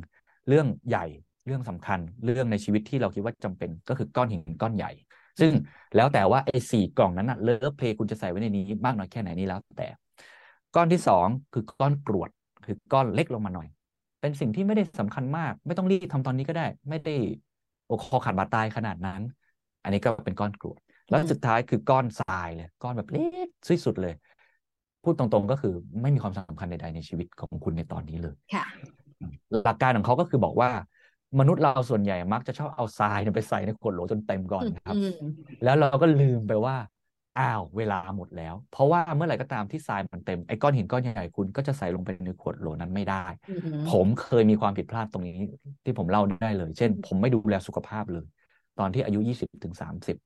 [0.48, 1.06] เรื่องใหญ่
[1.46, 4.92] เรื่องสำคัญเรื่องในชีวิตที่เราคิดว่าจำเป็นก็คือก้อนหินก้อนใหญ่
[5.40, 5.52] ซึ่ง
[5.96, 9.88] แล้วแต่ว่าไอ้สี่กล่องนั้นนะ love play คุณจะใส่ไว้ในนี้มากน้อยแค่ไหนนี่แล้วแต่
[10.76, 12.30] ก้อนที่สองคือก้อนกรวด
[12.66, 13.68] คือก้อนเล็กลงมาหน่อย
[14.22, 17.16] เป็นสิ่งที่ไม่ได้สำคัญมาก ไม่ต้องรีบทำตอนนี้ก็ได้ ไม่ได้
[17.86, 19.22] โอ้คอขาดบาดตายขนาดนั้น
[19.84, 23.18] อันนี้ก็เป็นก้อนกรวด แล้วอืมสุดท้ายคือก้อนทรายเลย ก้อนแบบเล็
[23.48, 24.14] กที่สุดเลย
[25.04, 28.66] พูดตรงๆก็คือไม่มีความสำคัญใดๆในชีวิตของคุณในตอนนี้เลยค่ะ
[29.64, 30.70] หลักการของเขาก็คือบอกว่า
[31.40, 35.14] มนุษย์เราส่วนใหญ่มักจะชอบเอาทรายเนี่ยไปใส่ในขวดโหลจนเต็มก่อนนะครับอืม
[35.64, 36.76] แล้วเราก็ลืมไปว่า
[37.38, 45.38] อ้าวเวลาหมดแล้ว เพราะว่าเมื่อไหร่ก็ตามที่ทรายมันเต็มไอ้ก้อนหินก้อนใหญ่คุณก็จะใส่ลงไปในขวดโหลนั้นไม่ได้อือหือผมเคยมีความผิดพลาดตรงนี้
[45.86, 48.26] ที่ผมเล่าได้เลย เช่น ผมไม่ดูแลสุขภาพเลย
[48.80, 50.18] ตอนที่อายุยี่สิบถึงสามสิบ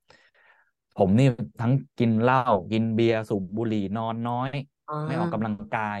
[0.98, 1.26] ผมนี่
[1.60, 2.42] ทั้งกินเหล้า
[2.72, 4.48] กินเบียร์สูบบุหรี่นอนน้อย
[5.06, 5.98] ไม่ออกกำลังกาย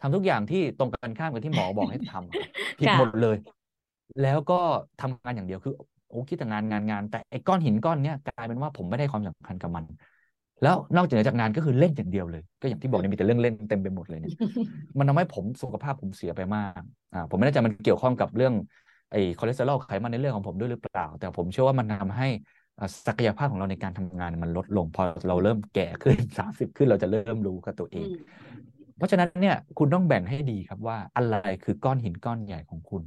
[0.00, 2.36] ทำทุกอย่างที่ตรงกันข้ามกับที่หมอบอกให้ทำอะ
[2.78, 3.36] ผิดค่ะหมดเลย
[4.22, 4.54] แล้วก็
[5.00, 5.74] ทำงานอย่างเดียวคือ
[6.08, 9.84] โอ้คิดแต่งานงานงาน แต่ไอ้ก้อนหินก้อนเนี้ยกลายเป็นว่าผมไม่ได้ความสำคัญกับมัน
[10.62, 14.32] แล้วนอกจากงานก็คือเล่นอย่างเดียวเลย ก็อย่างที่บอกเนี่ยมีแต่เรื่องเล่นเต็มไปหมดเลยเนี่ย
[14.98, 16.82] มันทำให้ผมสุขภาพผมเสียไปมาก
[17.14, 18.54] อ่าผมไม่แน่ใจมันเกี่ยวข้องกับเรื่อง
[19.12, 22.28] ไอ้คอเลสเตอรอลไขมันในเรื่องของผมด้วยหรือเปล่า แต่ผมเชื่อว่ามันทำให้
[22.78, 28.60] อ่าศักยภาพของเราในการทำงานมันลดลง พอเราเริ่มแก่ขึ้นสามสิบขึ้นเราจะเริ่มรู้กับตัวเองอืม
[28.96, 33.02] เพราะฉะนั้นเนี่ยคุณต้องแบ่งให้ดีครับว่าอะไรคือก้อนหินก้อนใหญ่ของคุณ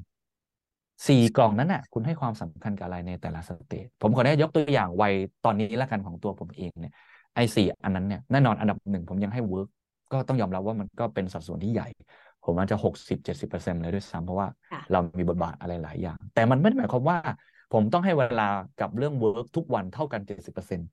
[1.08, 5.14] สี่กล่องนั้นน่ะ คุณให้ความสำคัญกับอะไรในแต่ละ stage ผมขออนุญาตยกตัวอย่างวัย
[5.46, 6.94] ตอนนี้ละกันของตัวผมเองเนี่ย
[7.36, 9.68] ไอ้สี่อันนั้นเนี่ยแน่นอนอันดับหนึ่งผมยังให้ work
[10.12, 11.88] ก็ต้องยอมรับว่ามันก็เป็นสัดส่วนที่ใหญ่
[12.44, 17.18] ผมอาจจะหกสิบเจ็ดสิบเปอร์เซ็นต์เลยด้วยซ้ำเพราะว่าค่ะเรามีบทบาทอะไรหลายอย่าง แต่มันไม่ได้หมายความว่า
[17.74, 18.48] ผมต้องให้เวลา
[18.80, 20.88] กับเรื่อง work ทุกวันเท่ากันเจ็ดสิบเปอร์เซ็นต์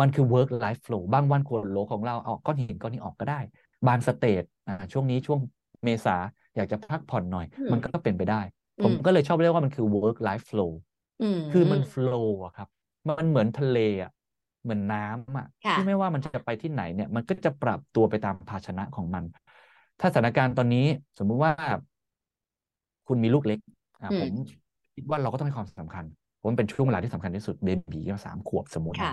[0.00, 3.40] มันคือ work life flow บางวัน flow ของเราเอาก้อนหินก้อนนี้ออกก็ได้
[3.86, 5.40] บางสเตจอ่าช่วงนี้ช่วง
[5.84, 6.16] เมษา
[6.56, 8.40] อยากจะพักผ่อนหน่อยอืมมันก็เป็นไปได้
[8.82, 10.72] ผมอืมก็เลยชอบเรียกว่ามันคือ work life flow
[11.22, 12.68] อืมคือมัน flow อะครับ
[13.08, 14.10] มันเหมือนทะเลอะ
[14.64, 19.24] เหมือนน้ำอะค่ะที่ไม่ว่ามันจะไปที่ไหนเนี่ย มันก็จะปรับตัวไปตามภาชนะของมัน
[20.00, 20.86] ถ้าสถานการณ์ตอนนี้
[21.18, 21.52] สมมุติว่า
[23.06, 23.58] คุณมีลูกเล็ก
[24.02, 24.30] อะอืมผม
[24.94, 26.04] คิดว่าเราก็ต้องให้ความสำคัญ
[26.36, 29.12] เพราะมันเป็นช่วงเวลาที่สำคัญที่สุดเบบีก็สามขวบสมมติค่ะนะ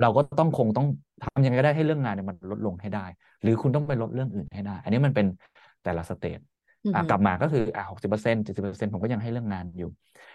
[0.00, 0.86] เราก็ต้องคงต้อง
[1.22, 3.06] ทำยังไงก็ได้ให้เรื่องงานเนี่ยมันลดลงให้ได้
[3.42, 5.26] หรือคุณต้องไปลดเรื่องอื่นให้ได้ อันนี้มันเป็น
[5.82, 6.59] แต่ละสเตจอืออะหือ
[7.08, 9.90] กลับมาก็คืออะหกสิบเปอร์เซ็นต์เจ็ดสิบเปอร์เซ็นต์ผมก็ยังให้เรื่องงานอยู่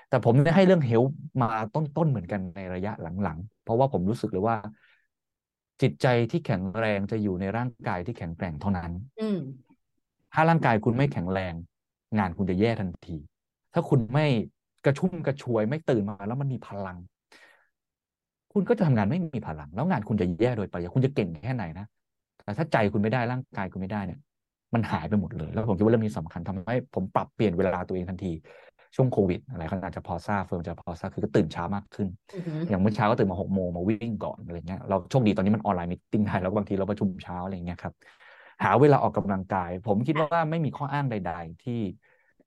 [0.09, 1.03] แต่ผมได้ให้เรื่องเฮล
[1.41, 4.57] มาต้นๆเหมือนกันในระยะหลังๆ เพราะว่าผมรู้สึกเลยว่า
[5.81, 9.39] จิตใจที่แข็งแรงจะอยู่ในร่างกายที่แข็งแกร่งเท่านั้นอืม
[10.33, 11.53] ถ้าร่างกายคุณไม่แข็งแรง
[12.17, 13.17] งานคุณจะแย่ทันที
[13.73, 14.25] ถ้าคุณไม่
[14.85, 16.97] กระชุ่มกระชวยไม่ตื่นมาแล้วมันมีพลัง
[18.53, 21.85] คุณก็จะทำงานไม่มีพลัง แล้วงานคุณจะแย่โดยปริยายคุณจะเก่งแค่ไหนนะ
[22.43, 24.19] แต่ถ้าใจคุณไม่ได้ร่างกายคุณไม่ได้เนี่ย
[24.73, 28.27] มันหายไปหมดเลย แล้วผมคิดว่าเรื่องนี้สำคัญทำให้ผมปรับเปลี่ยนเวลาตัวเองทันที
[28.95, 37.93] ช่วงโควิดอะไรก็อาจจะพอทราบเฟิร์นจะพอทราบคือก็ตื่นเช้ามากขึ้นอือหืออย่างเมื่อเช้าก็ตื่นมาหกโมงมาวิ่งก่อนอะไรเงี้ยเราโชคดีตอนนี้มันออนไลน์ meeting ได้แล้วบางทีเราประชุมเช้าอะไรเงี้ยครับ
[38.63, 41.73] หาเวลาออกกำลังกาย ผมคิดว่าไม่มีข้ออ้างใด ๆ ที่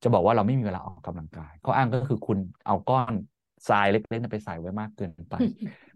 [0.03, 3.13] จะบอกว่าเราไม่มีเวลาออกกำลังกาย ข้ออ้างก็คือคุณเอาก้อน
[3.69, 5.35] ทรายเล็กๆนั้นไปใส่ไว้มากเกินไป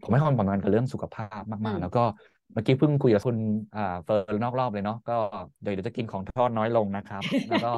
[0.01, 2.01] ผมให้ความสำคัญกับเรื่องสุขภาพอืมากมๆแล้วก็
[2.53, 3.37] เมื่อกี้เพิ่งคุยกับคุณ
[3.75, 5.13] อ่าเฟิร์นนอกรอบเลยเนาะก็
[5.63, 7.69] เดี๋ยวเดี๋ยวจะกินของทอดน้อยลงนะครับ แล้วก็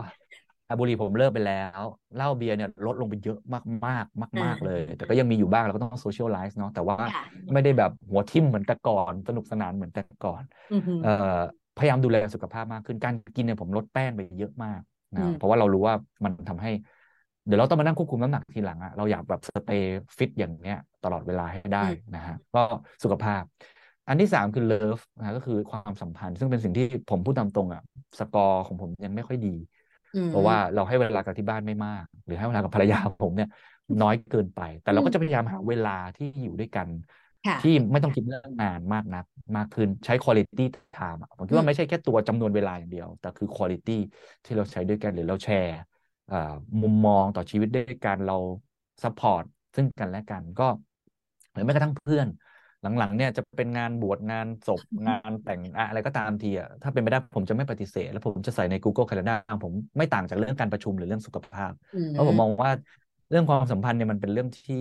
[0.68, 1.82] อะบุหรี่ผมเลิกไปแล้ว
[2.14, 3.38] เหล้าเบียร์เนี่ยลดลงไปเยอะ
[3.86, 11.08] มากๆมากๆเลย แต่ก็ยังมีอยู่บ้างเราก็ต้อง socialize เนาะแต่ว่าค่ะไม่ได้แบบหัวทิ่มเหมือนแต่ก่อนสนุกสนานเหมือนแต่ก่อนอือหือเอ่อ
[11.76, 14.80] พยายามดูแลสุขภาพมากขึ้นการกินเนี่ยผมลดแป้งไปเยอะมาก
[15.16, 15.94] อืมเพราะว่าเรารู้ว่า
[16.24, 16.70] มันทำให้
[17.44, 22.60] เดี๋ยวเราต้องมานั่งควบคุมน้ำหนักทีหลังอะเราอยากแบบ stay fit อย่างเนี้ยตลอดเวลาให้ได้อืมนะฮะก็
[23.02, 23.42] สุขภาพ
[24.08, 27.80] อันที่สามคือ love นะก็คือความสัมพันธ์ ซึ่งเป็นสิ่งที่ผมพูดตามตรงอะ
[28.18, 29.48] สกอร์ของผมยังไม่ค่อยดี
[30.14, 33.48] อืมเพราะว่าเราให้เวลากับที่บ้านไม่มาก หรือให้เวลากับภรรยาผมเนี่ย
[34.00, 36.88] น้อยเกินไป แต่เราก็จะพยายามหาเวลาที่อยู่ด้วยกัน
[37.44, 39.24] ค่ะที่ไม่ต้องคิดเรื่องงานมากนัก
[39.56, 40.62] มากขึ้นใช้ quality
[40.94, 43.92] time อะผมคิดอืว่ามไม่ใช่แค่ตัวจำนวนเวลาอย่างเดียว แต่คือ quality
[44.44, 45.72] ที่เราใช้ด้วยกันหรือเราแชร์
[46.30, 46.36] อ่า
[46.82, 48.34] มุมมองต่อชีวิตด้วยกันเรา
[49.02, 49.44] support
[49.74, 50.64] ซึ่งกันและกันก็
[51.52, 52.26] หรือแม้กระทั่งเพื่อน
[52.98, 62.70] หลังๆเนี่ยจะเป็นงานบวชงานศพงานแต่งอะอะไรก็ตามทีอะถ้าเป็นไปได้ผมจะไม่ปฏิเสธ แล้วผมจะใส่ใน Google Calendar ผมไม่ต่างจากเรื่องการประชุมหรือเรื่องสุขภาพอืมเพราะผมมองว่า
[63.30, 64.76] เรื่องความสัมพันธ์เนี่ยมันเป็นเรื่องที่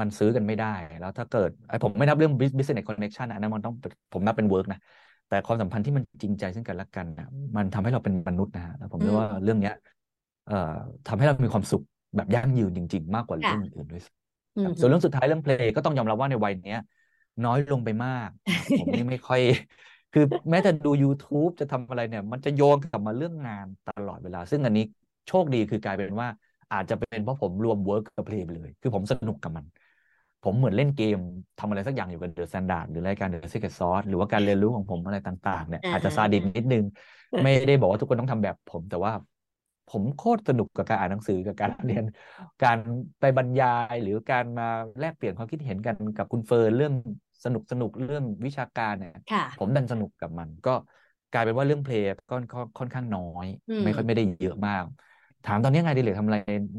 [0.00, 0.66] มันซื้อกันไม่ได้
[0.98, 3.74] แล้วถ้าเกิดไอ้ผมไม่นับเรื่อง bus- business connection นะอันนั้นมันต้อง
[4.12, 4.78] ผมนับเป็น work นะ
[5.26, 7.26] แต่ความสัมพันธ์ที่มันจริงใจซึ่งกันและกันนะ
[7.56, 9.74] มันทำให้เราเป็นมนุษย์นะฮะแล้วผมอืเชื่อมว่าเรื่องเนี้ย
[10.44, 10.54] เอ่อ
[11.06, 11.82] ทำให้เรามีความสุข
[12.16, 14.19] แบบยั่งยืนจริง ๆ มากกว่าค่ะเรื่องอื่นด้วยซ้ำอืครัมบ
[14.80, 16.80] ส่วนเรื่องสุดท้ายเรื่องเพลงก็ต้องยอมรับว่าในวัยเนี้ย
[17.44, 19.40] น้อยลงไปมากนะครับผมนี่ไม่ค่อย
[20.12, 24.84] คือแม้จะดู YouTube จะทำอะไรเนี่ย มันจะโยงกลับมาเรื่องงานตลอดเวลา ซึ่งอันนี้
[25.28, 26.28] โชคดีคือกลายเป็นว่า
[26.72, 29.64] อาจจะเป็นเพราะผมรวม work กับ play ไปเลย คือผมสนุกกับมัน
[30.44, 31.18] ผมเหมือนเล่นเกม
[31.58, 36.84] ทำอะไรสักอย่างอยู่กับ The Standard หรือรายการ The Secret Sauce หรือว่าการเรียนรู้ของผมอะไรต่าง ๆเนี่ยอ่าอาจจะซาดิสนิดนึง
[37.42, 39.12] ไม่ได้บอกว่าทุกคนต้องทำแบบผมแต่ว่า
[39.90, 42.04] ผมโคตรสนุกกับการอ่านหนังสือกับการเรียน
[42.62, 42.78] การ
[43.20, 44.64] ไปบรรยายหรือการมา
[44.98, 46.92] แลกเปลี่ยนความคิดเห็นกันกับคุณเฟิร์นเรื่อง
[47.44, 50.70] สนุกสนุกเรื่องวิชาการเนี่ยค่ะผมดันสนุกกับมัน ก็
[51.30, 54.84] กลายเป็นว่าเรื่องเพลงก็ก็ค่อนข้างน้อยอืมไม่ค่อยไม่ได้เยอะมาก
[55.44, 56.38] ถามตอนนี้ไงานอดิเลกทำอะไร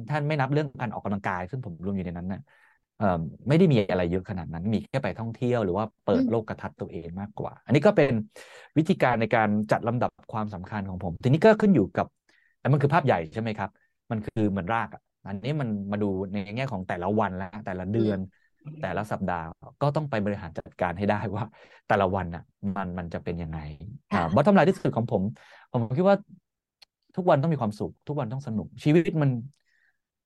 [0.09, 2.39] ท่านไม่นับเรื่องการออกกำลังกาย ซึ่งผมรวมอยู่ในนั้นน่ะ
[2.97, 3.05] เอ่อ
[3.47, 8.12] ไม่ได้มีอะไรเยอะขนาดนั้น มีแค่ไปท่องเที่ยวหรือว่าเปิดอืมโลกทัศน์ตัวเองมากกว่า อันนี้ก็เป็น
[8.78, 12.07] วิธีการในการจัดลำดับความสำคัญของผม ทีนี้ก็ขึ้นอยู่กับ
[12.62, 13.70] อันมันคือภาพใหญ่ใช่ไหมครับ
[14.12, 18.20] มันคือเหมือนรากอะอันนี้มันมาดูในแง่ของแต่ละวันและแต่ละเดือน
[18.82, 19.45] แต่ละสัปดาห์
[19.82, 21.43] ก็ต้องไปบริหารจัดการให้ได้ว่า
[21.88, 22.43] แต่ละวันอะ
[22.76, 23.57] มันมันจะเป็นยังไง
[24.12, 25.24] ค่ะอ่าบอททอมไลน์ที่สุดของผม
[25.72, 26.18] ผมคิดว่า
[27.16, 29.32] ทุกวันต้องมีความสุข ทุกวันต้องสนุก ชีวิตมัน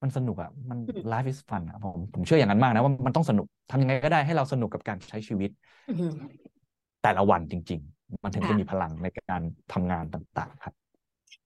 [0.02, 5.50] มันสนุกอะมันอืม life is fun อะผมผมเชื่ออย่างนั้นมากนะว่ามันต้องสนุกทำยังไงก็ได้ให้เราสนุกกับการใช้ชีวิต
[5.88, 6.46] อืม
[7.02, 9.42] แต่ละวันจริง ๆ มันถึงค่ะจะมีพลังในการ
[9.74, 10.74] ทำงานต่าง ๆ ครับ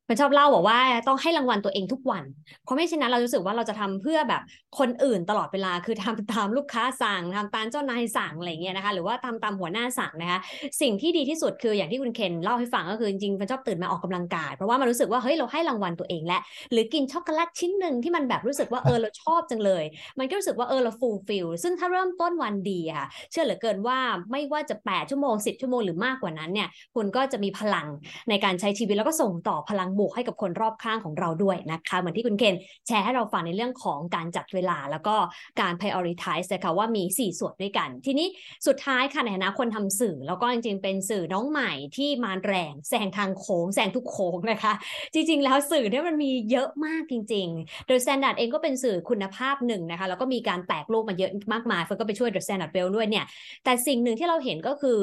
[0.10, 2.24] มันชอบเล่าบอกว่าต้องให้รางวัลตัวเองทุกวัน
[2.64, 4.42] เพราะไม่เช่นนั้นเรารู้สึกว่าเราจะทำเพื่อแบบ
[4.80, 10.40] คนอื่นตลอดเวลาคือทำตามลูกค้าสั่งทำตามเจ้านายสั่งอะไรเงี้ยนะคะ หรือว่าทำตามหัวหน้าสั่งนะคะ
[10.82, 16.42] สิ่งที่ดีที่สุดคืออย่างที่คุณเคนเล่าให้ฟังก็คือจริงๆมันชอบตื่นมาออกกำลังกาย เพราะว่ามันรู้สึกว่าเฮ้ยเราให้รางวัลตัวเองแล้ว
[16.72, 19.84] หรือกินช็อกโกแลตชิ้นหนึ่งที่มันแบบรู้สึกว่าเออเราชอบจังเลย
[20.20, 23.98] มันก็รู้สึกว่าเออเรา fulfill ซึ่งถ้าเริ่มต้นวันดีค่ะเชื่อเหลือเกินว่า
[24.32, 27.88] ไม่ว่าจะ 8 ชั่วโมง 10 ชั่วโมงหรือมากกว่านั้นเนี่ยคุณก็จะมีพลัง
[28.30, 32.56] ในการใช้ชีวิตแล้วก็ส่งต่อพลังบวกให้กับคนรอบข้างของเราด้วยนะคะ เหมือนที่คุณเคน
[32.88, 35.16] แชร์ให้เราฟังในเรื่องของการจัดเวลาแล้วก็
[35.62, 38.28] การ prioritize นะคะว่ามี 4 ส่วนด้วยกัน ทีนี้
[38.68, 44.74] สุดท้ายค่ะในฐานะคนทำสื่อ แล้วก็จริงๆ เป็นสื่อน้องใหม่ที่มาแรงแซงทางโค้งแซงทุกโค้งนะคะ
[45.14, 53.26] จริง ๆ แล้วสื่อเนี่ยมันมีเยอะมากจริง ๆ โดย Standard เองก็เป็นสื่อคุณภาพหนึ่งนะคะแล้วก็มีการแตกโลกมาเยอะมากมายเฟิร์นก็ไปช่วย The Standard Well ด้วยเนี่ย
[53.64, 55.00] แต่สิ่งหนึ่งที่เราเห็นก็คือ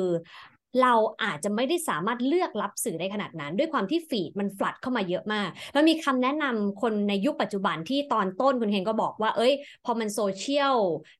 [0.83, 9.53] เราอาจจะไม่ได้สามารถเลือกรับสื่อได้ขนาดนั้น ด้วยความที่ฟีดมันฟลัดเข้ามาเยอะมาก แล้วมีคำแนะนำคนในยุคปัจจุบันที่ตอนต้นคุณเฮงก็บอกว่า เอ้ย
[9.85, 10.77] พอมันโซเชียล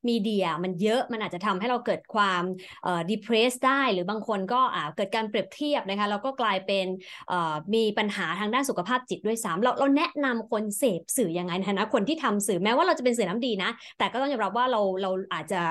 [0.07, 2.43] มีเดียมันเยอะมันอาจจะทำให้เราเกิดความ
[2.83, 6.85] เอ่อ depress ได้หรือบางคนก็อ่าเกิดการเปรียบเทียบนะคะแล้วก็กลายเป็น
[7.29, 15.61] เอ่อมีปัญหาทางด้านสุขภาพจิตด้วยซ้ำเราเราแนะนำคนเสพสื่อยังไงนฐานะคนที่ทำสื่อแม้ว่าเราจะเป็นสื่อน้ำดีนะ แต่ก็ต้องยอมรับว่าเราเราอาจจะ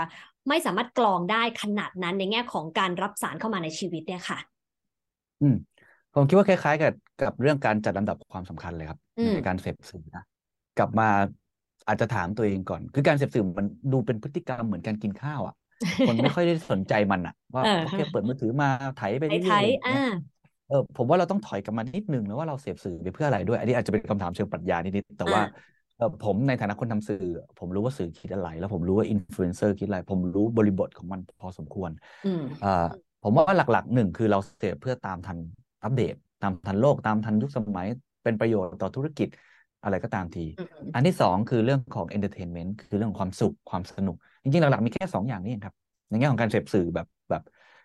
[0.49, 4.39] ไม่สามารถกรองได้ขนาดนั้นในแง่ของการรับสารเข้ามาในชีวิตเนี่ยค่ะ
[5.41, 5.55] อืม
[6.13, 10.23] ผมคิดว่าคล้าย ๆ กับกับเรื่องการจัดลำดับความสำคัญเลยครับอืมในการเสพสื่อนะ
[10.77, 11.05] กลับมา
[11.87, 15.55] อาจจะถามตัวเองก่อน คือการเสพสื่อมันดูเป็นพฤติกรรมเหมือนการกินข้าวอะ
[16.05, 20.01] คนไม่ค่อยได้สนใจมันอะ ว่าเออโอเคเปิดมือถือมาไถไปไทเรื่อยๆยอะไรอย่างๆอ่าเงี้ย
[20.67, 25.76] เออผมว่าเราต้องถอยกลับมานิดนึงนะว่าเราเสพสื่อไปเพื่ออะไรด้วย อันนี้อาจจะเป็นคำถามเชิงปรัชญานิดๆแต่ว่าอ่าเออ
[26.23, 27.19] ผมในฐานะคนทำสื่อ
[27.59, 31.91] ผมรู้ว่าสื่อคิดอะไร แล้วผมรู้ว่าอินฟลูเอนเซอร์คิดอะไร ผมรู้บริบทของมันพอสมควร
[32.25, 32.69] อืมเอ่อ
[33.23, 35.39] ผมว่าหลักๆหนึ่งคือเราเสพเพื่อตามทัน
[35.83, 37.87] อัปเดต ตามทันโลกตามทันยุคสมัย
[38.23, 39.29] เป็นประโยชน์ต่อธุรกิจ
[39.83, 45.75] อะไรก็ตามทีอืมอันที่สองคือเรื่องของ entertainment คือเรื่องของความสุขความสนุก จริงๆ หลักๆมีแค่สองอย่างนี้เองครับ
[46.09, 47.43] ในแง่ของการเสพสื่อแบบแบบ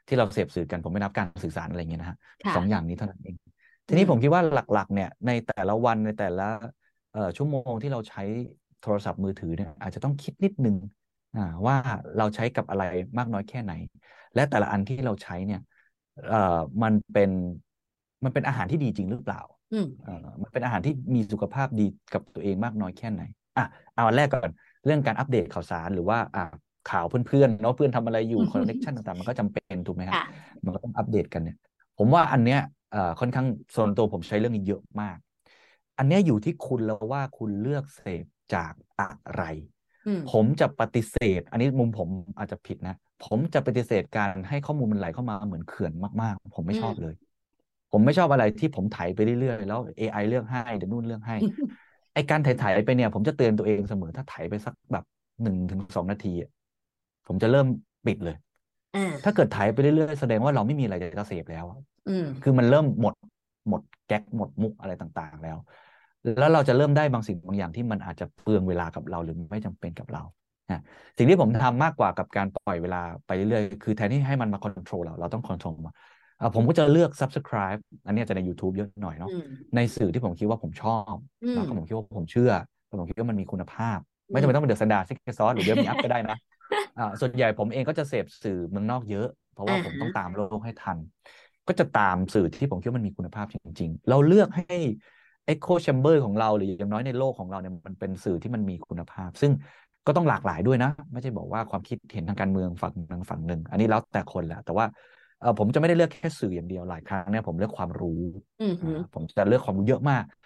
[0.08, 3.36] ที่เราเสพสื่อกันผมไม่นับการสื่อสารอะไรอย่างเงี้ยนะฮะค่ะสองอย่างนี้เท่านั้นเอง
[3.88, 6.68] ทีนี้อืมผมคิดว่าหลักๆ เนี่ยในแต่ละวันในแต่ละเอ่อ
[7.38, 8.22] ชั่วโมงที่เราใช้
[8.82, 10.76] โทรศัพท์มือถือเนี่ยอาจจะต้องคิดนิดนึง
[11.36, 11.76] อ่าว่า
[12.18, 12.84] เราใช้กับอะไร
[13.18, 13.72] มากน้อยแค่ไหน
[14.34, 15.60] และแต่ละอันที่เราใช้เนี่ย
[16.28, 17.30] เอ่อมันเป็น
[18.24, 19.42] มันเป็นอาหารที่ดีจริงหรือเปล่า
[19.72, 23.22] อืมเอ่อมันเป็นอาหารที่มีสุขภาพดีกับตัวเองมากน้อยแค่ไหน
[23.58, 24.52] อะเอาอันแรกก่อน
[24.86, 26.44] เรื่องการอัปเดตข่าวสารหรือว่าอะ
[26.86, 30.22] ข่าวเพื่อนๆเนาะเพื่อนทำอะไรอยู่อืมคอนเนคชันต่างๆ มันก็จำเป็นถูกไหมครับค่ะ
[30.66, 31.56] มันก็ต้องอัปเดตกันเนี่ย
[31.98, 32.60] ผมว่าอันเนี้ย
[32.92, 35.18] เอ่อค่อนข้างส่วนตัวผมใช้เรื่องนี้เยอะมาก
[35.98, 39.44] อันเนี้ยอยู่ที่คุณแล้วว่าคุณเลือกเสพจากอะไร
[40.06, 47.14] อืมผมจะปฏิเสธ อันนี้มุมผมอาจจะผิดนะ ผมจะปฏิเสธการให้ข้อมูลมันไหลเข้ามาเหมือนเขื่อนมาก ๆ ผมไม่ชอบเลย
[47.92, 51.38] ผมไม่ชอบอะไรที่ผมไถไปเรื่อยๆแล้ว AI เลือกให้เดี๋ยวนู่นเลือกให้
[52.14, 55.04] ไอการไถๆไปเนี่ย ผมจะเตือนตัวเองเสมอถ้าไถไปสักแบบ
[55.42, 56.50] หนึ่งถึงสองนาทีอะ
[57.28, 57.68] ผมจะเริ่ม
[58.06, 58.36] ปิดเลย
[58.94, 61.78] อ่าถ้าเกิดไถไปเรื่อยๆแสดงว่าเราไม่มีอะไรจะเสพแล้วอะ
[62.08, 63.14] อืมคือมันเริ่มหมด
[63.68, 65.58] หมดแก๊กหมดมุกอะไรต่างๆ แล้ว
[66.38, 70.24] แล้วเราจะเริ่มได้บางสิ่งบางอย่างที่มันอาจจะเปลืองเวลากับเราหรือไม่จำเป็นกับเรา
[70.70, 70.82] นะ
[71.18, 75.92] สิ่งที่ผมทำมากกว่ากับการปล่อยเวลาไปเรื่อยๆคือแทนที่ให้มันมา control เราเราต้อง control มัน
[76.40, 79.46] อ่าผมก็จะเลือก subscribe อันนี้อาจจะใน YouTube เยอะหน่อยเนาะอืม
[79.76, 82.52] ในสื่อที่ผมคิดว่าผมชอบอืมแล้วก็ผมคิดว่าผมเชื่อ
[82.86, 84.00] แล้วผมคิดว่ามันมีคุณภาพ
[84.30, 86.38] ไม่จำเป็นต้องเป็น The Standard Secret Sauce หรือเดี๋ยวมีอัพก็ได้นะ
[86.98, 90.98] อ่าส่วนใหญ่ผมเองก็จะเสพสื่อเมืองนอกเยอะ เพราะว่าอ่าผมต้องตามโลกให้ทัน
[91.72, 94.64] ก็จะตามสื่อที่ผมคิดว่ามันมีคุณภาพจริง ๆ เราเลือกให้
[95.50, 99.52] Echo Chamber ของเราหรืออย่างน้อยในโลกของเราเนี่ยมันเป็นสื่อที่มันมีคุณภาพ ซึ่ง
[100.06, 104.86] ก็ต้องหลากหลายด้วยนะ ไม่ใช่บอกว่าความคิดเห็นทางการเมืองฝั่งหนึ่งฝั่งหนึ่ง อันนี้แล้วแต่คนแหละ แต่ว่า
[105.40, 108.22] เออผมจะไม่ได้เลือกแค่สื่ออย่างเดียวหลายครั้งเนี่ยผมเลือกความรู้
[108.60, 110.41] อืมอ่าผมจะเลือกความรู้เยอะมากเออ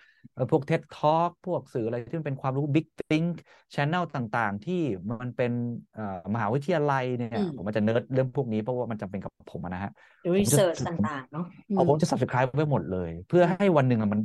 [0.51, 3.33] พวก TED Talk พวกสื่ออะไรที่มันเป็นความรู้ Big Think
[3.75, 4.73] Channel ต่างๆ ที่
[5.11, 5.51] มันเป็น
[5.93, 6.03] เอ่อ
[6.33, 9.91] มหาวิทยาลัยเนี่ยอืมผมอาจจะเนิร์ดเรื่องพวกนี้เพราะว่ามันจำเป็นกับผมอะนะฮะ
[10.37, 14.21] research ต่างๆเนาะอืมเออผมจะ subscribe ไว้หมดเลย เพื่อให้วันหนึ่งอะมัน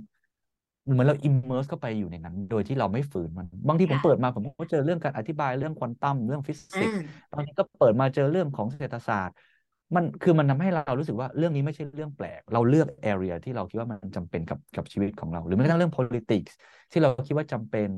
[0.93, 6.97] เหมือนเรา immerse เข้าไปอยู่ในนั้น โดยที่เราไม่ฝืนมัน บางทีผมค่ะเปิดมาผมก็เจอเรื่องการอธิบายเรื่องควอนตัมเรื่องฟิสิกส์อ่า
[7.33, 9.37] บางทีก็เปิดมาเจอเรื่องของเศรษฐศาสตร์
[9.97, 16.53] มันคือมันทำให้เรารู้สึกว่าเรื่องนี้ไม่ใช่เรื่องแปลก เราเลือก area ที่เราคิดว่ามันจำเป็นกับกับชีวิตของเรา หรือแม้กระทั่งเรื่อง politics
[16.91, 17.89] ที่เราคิดว่าจำเป็น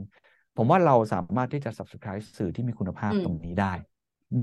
[0.56, 3.72] ผมว่าเราสามารถที่จะ subscribe สื่อที่มีคุณภาพอืมตรงนี้ได้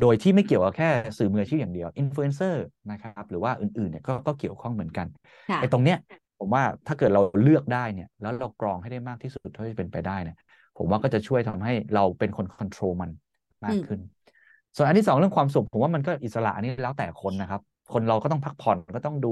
[0.01, 5.07] โดยที่ไม่เกี่ยวกับแค่สื่อมืออาชีพอย่างเดียวอินฟลูเอนเซอร์นะครับหรือว่าอื่นๆเนี่ยก็ก็เกี่ยวข้องเหมือนกัน
[5.49, 5.97] ค่ะไอ้ตรงเนี้ย
[6.39, 10.37] ผมว่าถ้าเกิดเราเลือกได้เนี่ย แล้วเรากรองให้ได้มากที่สุดเท่าที่เป็นไปได้เนี่ย
[10.77, 13.11] ผมว่าก็จะช่วยทำให้เราเป็นคนค o n t r o l มัน
[13.65, 13.99] มากอืมขึ้น
[14.75, 19.27] ส่วนอันที่สองเรื่องความสุขผมว่ามันก็อิสระอันนี้แล้วแต่คนนะครับ คนเราก็ต้องพักผ่อนก็ต้องดู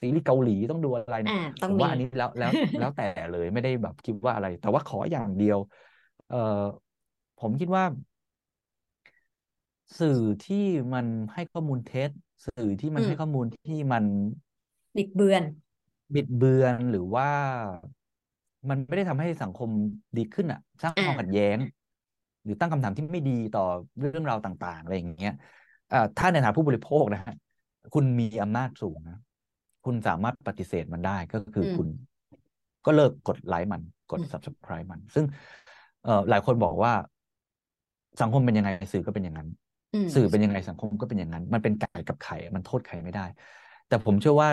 [0.00, 5.58] ซีรีส์เกาหลีต้องดูอะไรเนี่ยอ่าต้อผงมมีว่าอันนี้แล้วแล้วแล้วแต่เลยไม่ได้แบบคิดว่าอะไร แต่ว่าขออย่างเดียว
[6.26, 6.36] เอ่อ
[7.38, 7.84] ผมคิดว่า
[9.98, 10.56] สื่อที่
[10.92, 12.10] มันให้ข้อมูลเท็จ
[12.44, 14.04] สื่อที่มันอืมให้ข้อมูลที่มัน
[14.96, 15.42] บิดเบือน
[16.14, 17.30] บิดเบือนหรือว่า
[18.68, 19.70] มันไม่ได้ทำให้สังคม
[20.16, 21.77] ดีขึ้นอะ สร้างความอ่าขัดแย้งห
[22.48, 23.64] รือตั้งคำถามที่ไม่ดีต่อ
[24.00, 25.34] เรื่องราวต่างๆอะไรอย่างเงี้ย
[25.92, 27.34] อ่าถ้าในฐานะผู้บริโภคนะฮะ
[27.94, 29.20] คุณมีอำนาจสูงนะ
[29.84, 31.88] คุณสามารถปฏิเสธมันได้ก็คืออมคุณ
[32.86, 35.24] ก็เลิกกดไลค์มันกดอืม subscribe มัน ซึ่ง
[36.04, 36.92] เอ่อหลายคนบอกว่า
[38.20, 39.48] สังคมเป็นยังไงสื่อก็เป็นอย่างนั้น
[39.94, 43.24] อืมสื่อเป็นยังไงสังคมก็เป็นอย่างนั้น มันเป็นไก่กับไข่มันโทษใครไม่ได้
[43.88, 44.48] แต่ผมเชื่อว่า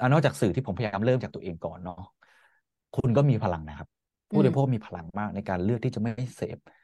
[0.00, 2.00] อะนอกจากสื่อที่ผมพยายามเริ่มจากตัวเองก่อนเนาะ
[2.96, 3.88] คุณก็มีพลังนะครับ
[4.28, 6.75] ผู้บริโภคมีพลังมากในการเลือกที่จะไม่เสพค่ะ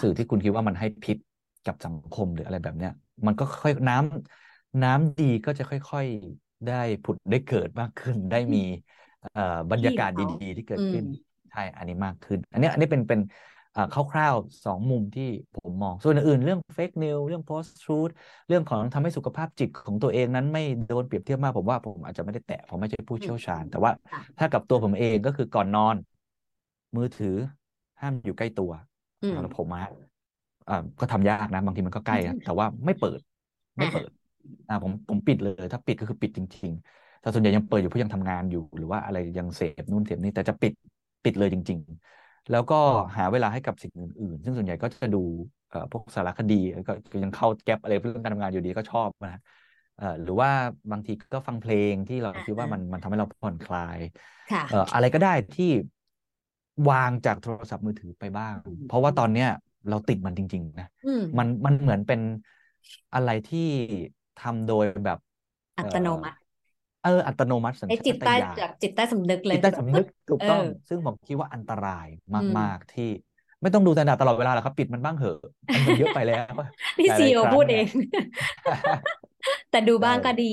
[0.00, 1.16] สื่อที่คุณคิดว่ามันให้พิษ
[1.64, 2.90] กับสังคมหรืออะไรแบบเนี้ย
[3.26, 8.58] มันก็ค่อยน้ำน้ำดีก็จะค่อยๆได้ผุดได้เกิดมากขึ้น ได้มี
[9.32, 11.04] เอ่อบรรยากาศที่เขาดีๆ ที่เกิดอืมขึ้น
[11.50, 13.20] ใช่อันนี้มากขึ้น อันเนี้ยอันนี้เป็นเป็น
[13.74, 15.22] อ่าคร่าวๆสองมุมที่
[15.54, 18.10] ผมมอง ส่วนอื่นๆเรื่อง fake news เรื่อง post truth
[18.48, 25.96] เรื่องของทำให้สุขภาพจิตของตัวเองนั้นไม่โดนเปรียบเทียบมาก ผมว่าผมอาจจะไม่ได้แตะผมไม่ใช่ผู้เชี่ยวชาญ แต่ว่าค่ะถ้ากับตัวผมเองก็คือก่อนนอน
[26.96, 27.36] มือถือ
[28.00, 28.72] ห้ามอยู่ใกล้ตัว
[29.20, 29.82] อืมแล้วผมอะ
[30.66, 33.20] อ่าก็ทำยากนะ บางทีมันก็ใกล้นะแต่ว่าไม่เปิด
[33.78, 34.08] ไม่อ่าเปิด
[34.68, 40.72] อ่าผมผมปิดเลย ถ้าปิดก็คือปิดจริงๆแต่ส่วนใหญ่ยังเปิดอยู่เพราะยังทำงานอยู่ หรือว่าอะไรยังเสพนู่นเสพนี่แต่จะปิด
[41.24, 41.78] ปิดเลยจริง
[42.14, 42.74] ๆ แล้วก็
[43.16, 45.18] หาเวลาให้กับสิ่งอื่นๆ ซึ่งส่วนใหญ่ก็จะดู
[45.68, 46.54] เอ่อพวกสารคดี
[46.88, 49.30] ก็ก็ยังเข้าแก๊ปอะไรเรื่องการทำงานอยู่ดีก็ชอบนะ
[49.96, 50.50] เอ่อหรือว่า
[50.90, 53.98] บางทีก็ฟังเพลงที่เราคิดว่ามันมันทำให้เราผ่อนคลาย
[54.50, 55.64] ค่ะเอ่ออะไรก็ได้ที่
[56.88, 58.54] วางจากโทรศัพท์มือถือไปบ้าง
[58.84, 59.48] เพราะว่าตอนเนี้ย
[59.88, 62.20] เราติดมันจริง ๆ นะอืมมันมันเหมือนเป็น
[63.14, 63.60] อะไรที่
[64.36, 65.18] ทำโดยแบบ
[65.78, 66.38] อัเอ่ตโนอมัติ
[67.02, 73.04] เอออัตโนมัติสัญไอ้ชาจิตตใต้ญาณจากจิตใต้สำนึกเลยจิตใต้สำนึกถูกเอต้องอซึ่งผมคิดว่าอันตรายอืมมาก ๆ ที่
[73.62, 75.38] ไม่ต้องดูแต่ตลอดเวลาหรอกครับ ปิดมันบ้างเหอะ
[75.74, 76.54] มันมันเยอะไปแล้ว
[76.98, 77.86] นี่หลายซีๆโอครั้พูงดเอเนี่ยง
[79.70, 80.44] แต่ดูบ้างใช่ก็ดี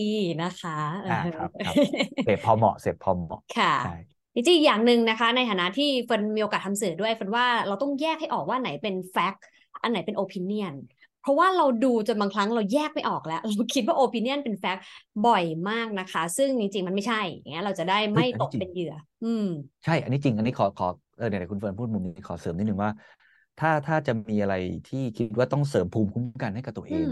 [0.42, 0.72] นะคะ
[1.02, 1.78] เออ่าอครับครับ
[2.24, 3.90] เสพพอเหมาะเสพพอเหมาะค่ะใช่
[4.36, 9.44] จริงๆอีกอย่างหนึ่งนะคะ ในฐานะที่เฟิร์นมีโอกาสทำสื่อด้วยเฟิร์นว่าเราต้องแยกให้ออกว่าไหนเป็น fact
[9.82, 10.74] อันไหนเป็น opinion
[11.22, 14.84] เพราะว่าเราดูจนบางครั้งเราแยกไม่ออกแล้ว เราคิดว่า opinion เป็น fact
[15.28, 19.46] บ่อยมากนะคะ ซึ่งจริงๆ มันไม่ใช่อย่างเงี้ยเราจะได้ไม่ตกจริงเป็นเหยื่อ เฮ้ยอันนี้จริง อืม
[19.84, 22.92] ใช่อันนี้จริง อันนี้ขอขอเออเดี๋ยวคุณเฟิร์นพูดมุมนี้ขอเสริมนิดนึงว่า
[23.60, 24.56] ถ้าถ้าจะมีอะไร
[24.90, 27.12] ที่คิดว่าต้องเสริมภูมิคุ้มกันให้กับตัวเองอ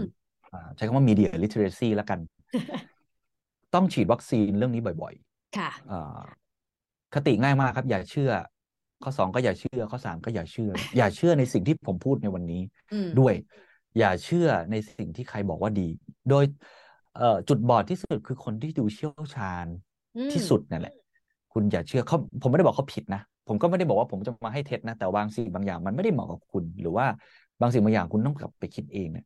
[0.52, 2.18] อ่าใช้คำว่า media literacy แล้วกัน
[3.74, 5.14] ต้องฉีดวัคซีนเรื่องนี้บ่อย
[5.56, 6.18] ค่ะๆอ่า
[7.14, 8.30] คติง่ายมากครับ อย่าเชื่อ
[9.02, 13.34] ข้อสองก็อย่าเชื่อ ข้อสามก็อย่าเชื่อ อย่าเชื่อในสิ่งที่ผมพูดในวันนี้อืมด้วย
[13.98, 15.88] อย่าเชื่อในสิ่งที่ใครบอกว่าดี
[16.28, 16.44] โดย
[17.16, 19.66] เอ่อจุดบอดที่สุดคือคนที่ดูเชี่ยวชาญ
[20.16, 20.94] อืมที่สุดนั่นแหละ
[21.52, 27.06] คุณอย่าเชื่อเขาผมไม่ได้บอกเขาผิดนะผมก็ไม่ได้บอกว่าผมจะมาให้เท็จนะ แต่บางสิ่งบางอย่างมันไม่ได้เหมาะกับคุณ หรือว่า
[27.60, 29.24] บางสิ่งบางอย่างคุณต้องกลับไปคิดเองเนี่ย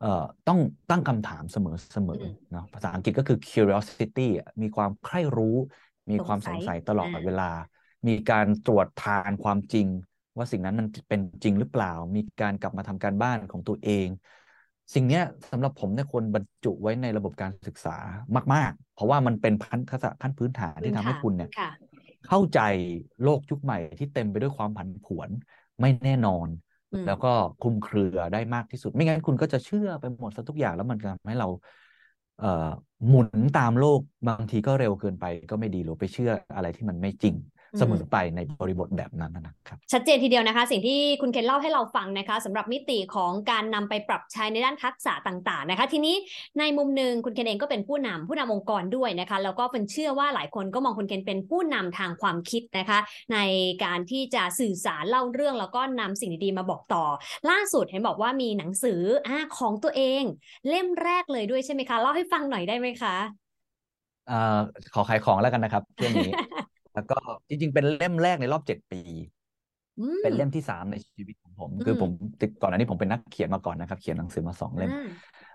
[0.00, 0.58] เอ่อต้อง
[0.90, 5.56] ตั้งคำถามเสมอเสมออืมเนาะภาษาอังกฤษก็คือ curiosity อะมีความใคร่รู้
[6.10, 7.50] มีความสสงงสัสัยยตลอดอ่าเวลา
[8.08, 9.86] มีการตรวจทานความจริง
[10.36, 14.08] ว่าสิ่งนั้นมันเป็นจริงหรือเปล่า มีการกลับมาทำการบ้านของตัวเอง
[14.94, 17.96] สิ่งเนี้ยสำหรับผมเนี่ยควรบรรจุไว้ในระบบการศึกษา
[18.54, 21.68] มาก ๆ เพราะว่ามันเป็นพันทักษะขั้นพื้นฐานที่ทำให้คุณเนี่ยค่ะ
[22.28, 22.60] เข้าใจ
[23.22, 25.30] โลกยุคใหม่ที่เต็มไปด้วยความผันผวน
[25.80, 26.48] ไม่แน่นอน
[26.92, 31.60] อืมแล้วก็คลุมเครือได้มากที่สุด ไม่งั้นคุณก็จะเชื่อไปหมดซะทุกอย่างแล้วมันจะทำให้เราเอ่อ
[33.08, 37.34] หมุนตามโลกบางทีก็เร็วเกินไปก็ไม่ดีหรือไปเชื่ออะไรที่มันไม่จริง
[37.78, 46.16] เสมอไปในบริบทแบบนั้นนะครับชัดเจนทีเดียวนะคะ สิ่งที่คุณเคนเล่าให้เราฟังนะคะสำหรับมิติของการนำไปปรับใช้ในด้านทักษะต่าง ๆ นะคะ ทีนี้
[46.58, 52.98] ในมุมหนึ่งคุณเคนเองก็เป็นผู้นำผู้นำองค์กรด้วยนะคะแล้วก็เป็นเชื่อว่าหลายคนก็มองคุณเคนเป็นผู้นำทางความคิดนะคะ
[53.32, 53.38] ใน
[53.84, 57.04] การที่จะสื่อสารเล่าเรื่อง แล้วก็นำสิ่งดีๆมาบอกต่อ
[57.50, 60.22] ล่าสุดเห็นบอกว่ามีหนังสืออาของตัวเอง
[60.68, 63.16] เล่มแรกเลยด้วยใช่ไหมคะเล่าให้ฟังหน่อยได้ไหมคะ
[64.28, 64.58] เอ่อ
[64.94, 66.30] ขอขายของแล้วกันนะครับช่วงนี้
[66.96, 67.14] แล้วก็
[67.48, 69.00] จริง ๆ เป็นเล่มแรกในรอบเจ็ดปี
[69.98, 75.00] อืมเป็นเล่มที่สามในชีวิตของผม คืออมผมติดก่อนอันนี้ผมเป็นนักเขียนมาก่อนนะครับ เขียนหนังสือมาสองเล่มอ่า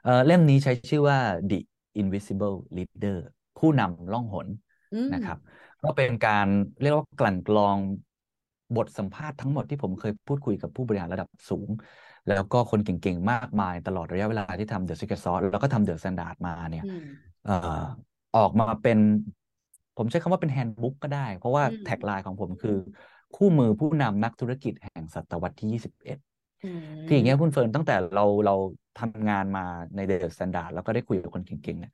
[0.03, 1.17] เอ่อเล่มนี้ใช้ชื่อว่า
[1.49, 1.59] The
[2.01, 3.17] Invisible Leader
[3.57, 4.47] ผู้นำล่องหน
[4.93, 5.37] อืมนะครับ
[5.83, 6.47] ก็เป็นการ
[6.81, 7.77] เรียกว่ากลั่นกรอง
[8.75, 11.69] บทสัมภาษณ์ทั้งหมดที่ผมเคยพูดคุยกับผู้บริหารระดับสูง
[12.27, 17.01] แล้วก็คนเก่งๆ มากมายตลอดระยะเวลาที่ทำ The Secret Sauce แล้วก็ทำ The Standard มาเนี่ยอืม
[17.45, 17.81] เอ่อ
[18.37, 18.99] ออกมาเป็น
[20.02, 22.72] ผมใช้คำว่าเป็น handbook ก็ได้ เพราะว่าอืม tagline ของผมคือ
[23.34, 26.18] คู่มือผู้นำนักธุรกิจแห่งศตวรรษที่ 21
[26.64, 28.54] อืมคืออย่างเงี้ยคุณเฟิร์นตั้งแต่เราเรา
[28.97, 29.62] ทำงานมา
[29.95, 31.91] ใน The Standard แล้วก็ได้คุยกับคนเก่งๆเนี่ย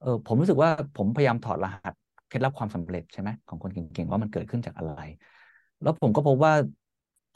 [0.00, 1.94] เออผมรู้สึกว่าผมพยายามถอดรหัส
[2.28, 4.92] เคล็ดลับความสำเร็จใช่ไหมของคนเก่งๆว่ามันเกิดขึ้นจากอะไร
[5.82, 6.52] แล้วผมก็พบว่า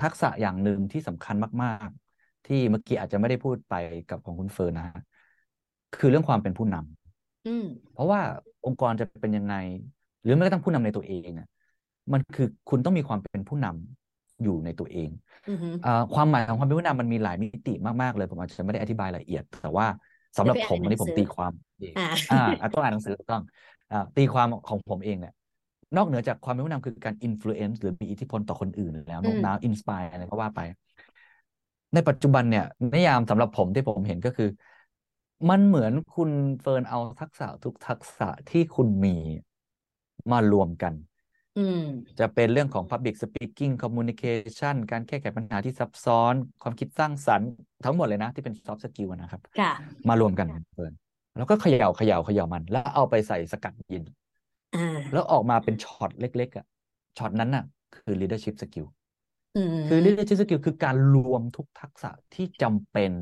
[0.00, 3.74] ทักษะอย่างหนึ่งที่สำคัญมากๆ ที่เมื่อกี้อาจจะไม่ได้พูดไป
[4.06, 4.94] กับของคุณเฟิร์นนะฮะ
[5.92, 8.20] คือเรื่องความเป็นผู้นำอืมเพราะว่า
[8.64, 9.54] องค์กรจะเป็นยังไง
[10.22, 11.48] หรือแม้กระทั่งผู้นำในตัวเองอะ
[12.12, 15.10] มันคือคุณต้องมีความเป็นผู้นำอยู่ในตัวเอง
[15.48, 19.86] อืมอ่าความหมายของความเป็นผู้นำมันมีหลายมิติมากๆเลยผมอาจจะไม่ได้อธิบายละเอียด แต่ว่า
[20.36, 23.42] สำหรับเดี๋ยวผมไปอันอ่านนี้ผมหนังสือตีความเองอ่าอ่าอะต้องอ่านหนังสือถูกต้อง
[23.92, 25.32] อ่าตีความของผมเองเนี่ย
[25.96, 30.60] นอกเหนือจากความเป็นผู้นำคือการ influence หรือมีอิทธิพลต่อคนอื่นแล้วโน้มน้าว inspire อะไรก็ว่าไป
[31.94, 32.64] ในปัจจุบันเนี่ย
[32.94, 34.48] นิยามสำหรับผมที่ผมเห็นก็คือ
[35.50, 39.16] มันเหมือนคุณเฟิร์นเอาทักษะทุกทักษะที่คุณมี
[40.32, 40.94] มารวมกัน
[41.58, 41.82] อืม
[42.20, 47.50] จะเป็นเรื่องของ Public Speaking Communication การแก้ไขปัญหาที่ซับซ้อน ความคิดสร้างสรรค์
[47.84, 49.72] ทั้งหมดเลยนะ ที่เป็น Soft Skill นะครับค่ะ
[50.08, 50.92] มารวมกันเฟิร์น
[51.36, 54.04] แล้วก็เขย่าเขย่าเขย่ามัน แล้วเอาไปใส่สกัดเย็น
[54.76, 56.66] อ่าแล้วออกมาเป็นช็อตเล็ก ๆ อะ
[57.18, 57.64] ช็อตนั้นน่ะ
[57.94, 58.86] คือ leadership skill
[59.56, 63.12] อืมคือ leadership skill คือการรวมทุกทักษะที่จำเป็น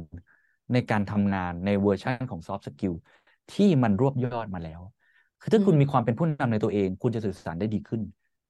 [0.73, 2.95] ในการทำงานในเวอร์ชันของ soft skill
[3.55, 4.81] ที่มันรวบยอดมาแล้ว
[5.41, 8.03] คือถ้าคุณอืมมีความเป็นผู้นำในตัวเอง คุณจะสื่อสารได้ดีขึ้น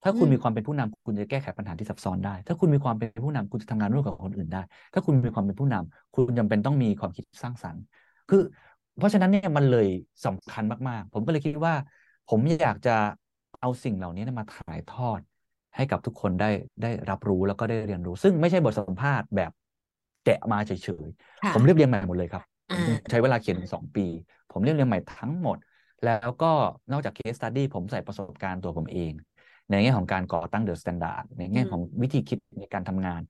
[0.02, 4.62] ถ้าคุณอืมมีความเป็นผู้นำคุณจะแก้ไขปัญหาที่ซับซ้อนได้ ถ้าคุณมีความเป็นผู้นำคุณจะทำงานร่วมกับคนอื่นได้
[4.94, 7.82] ถ้าคุณมีความเป็นผู้นำคุณจำเป็นต้องมีความคิดสร้างสรรค์
[8.28, 8.38] คือ
[8.96, 9.86] เพราะฉะนั้นเนี่ยมันเลย
[10.26, 11.74] สำคัญมากๆ ผมก็เลยคิดว่า
[12.26, 12.90] ผมอยากจะ
[13.60, 15.20] เอาสิ่งเหล่านี้มาถ่ายทอด
[15.76, 16.46] ให้กับทุกคนได้
[16.82, 19.50] ได้รับรู้แล้วก็ได้เรียนรู้ ซึ่งไม่ใช่บทสัมภาษณ์แบบ
[20.24, 20.70] แกะมาเฉ
[21.04, 21.06] ย
[21.40, 24.06] ค่ะๆผมเรียบเรียงใหม่หมดเลยครับอ่าผมใช้เวลาเขียนถึงสองปี
[24.50, 25.56] ผมเรียบเรียงใหม่ทั้งหมด
[26.04, 26.52] แล้วก็
[26.92, 29.12] นอกจาก case study ผมใส่ประสบการณ์ตัวผมเอง
[29.70, 33.20] ในแง่ของการก่อตั้ง The Standard ในแง่ของวิธีคิดในการทำงาน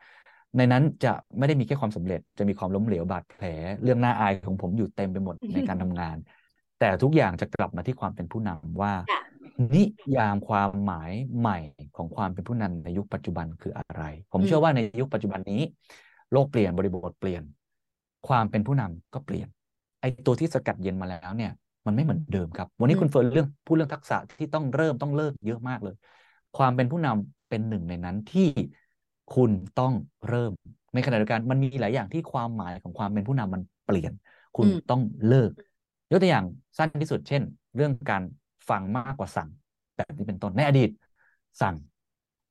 [0.56, 3.44] ในนั้นจะไม่ได้มีแค่ความสำเร็จ จะมีความล้มเหลวบาดแผล
[3.82, 6.16] เรื่องน่าอายของผมอยู่เต็มไปหมดในการทำงาน
[6.80, 9.20] แต่ทุกอย่างจะกลับมาที่ความเป็นผู้นำว่าค่ะ
[9.74, 9.84] นิ
[10.16, 11.58] ยามความหมายใหม่
[11.96, 14.02] ของความเป็นผู้นำในยุคปัจจุบันคืออะไร
[14.32, 15.62] ผมอืมเชื่อว่าในยุคปัจจุบันนี้
[16.32, 17.42] โลกเปลี่ยนบริบทเปลี่ยน
[18.28, 19.48] ความเป็นผู้นำก็เปลี่ยน
[20.00, 21.52] ไอ้ตัวที่สกัดเย็นมาแล้วเนี่ย
[21.86, 25.94] มันไม่เหมือนเดิมครับ วันนี้อืมคุณเฟิร์นเรื่องพูดเรื่องทักษะที่ต้องเริ่มต้องเลิกเยอะมากเลย
[26.56, 28.48] ความเป็นผู้นำเป็นหนึ่งในนั้นที่
[29.34, 29.92] คุณต้อง
[30.28, 30.52] เริ่ม
[30.94, 34.12] ในขณะเดียวกันมันมีหลายอย่างที่ความหมายของความเป็นผู้นำมันเปลี่ยน
[34.56, 35.50] คุณอืมต้องเลิก
[36.10, 36.44] ยกตัวอย่าง
[36.78, 37.42] สั้นที่สุดเช่น
[37.76, 38.22] เรื่องการ
[38.68, 39.48] ฟังมากกว่าสั่ง
[39.96, 40.90] แบบนี้เป็นต้นในอดีต
[41.62, 41.76] สั่ง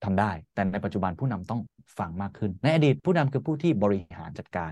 [0.04, 1.62] ทำได้ แต่ในปัจจุบันผู้นำต้อง
[2.00, 4.72] ฟังมากขึ้น ในอดีตผู้นำคือผู้ที่บริหารจัดการ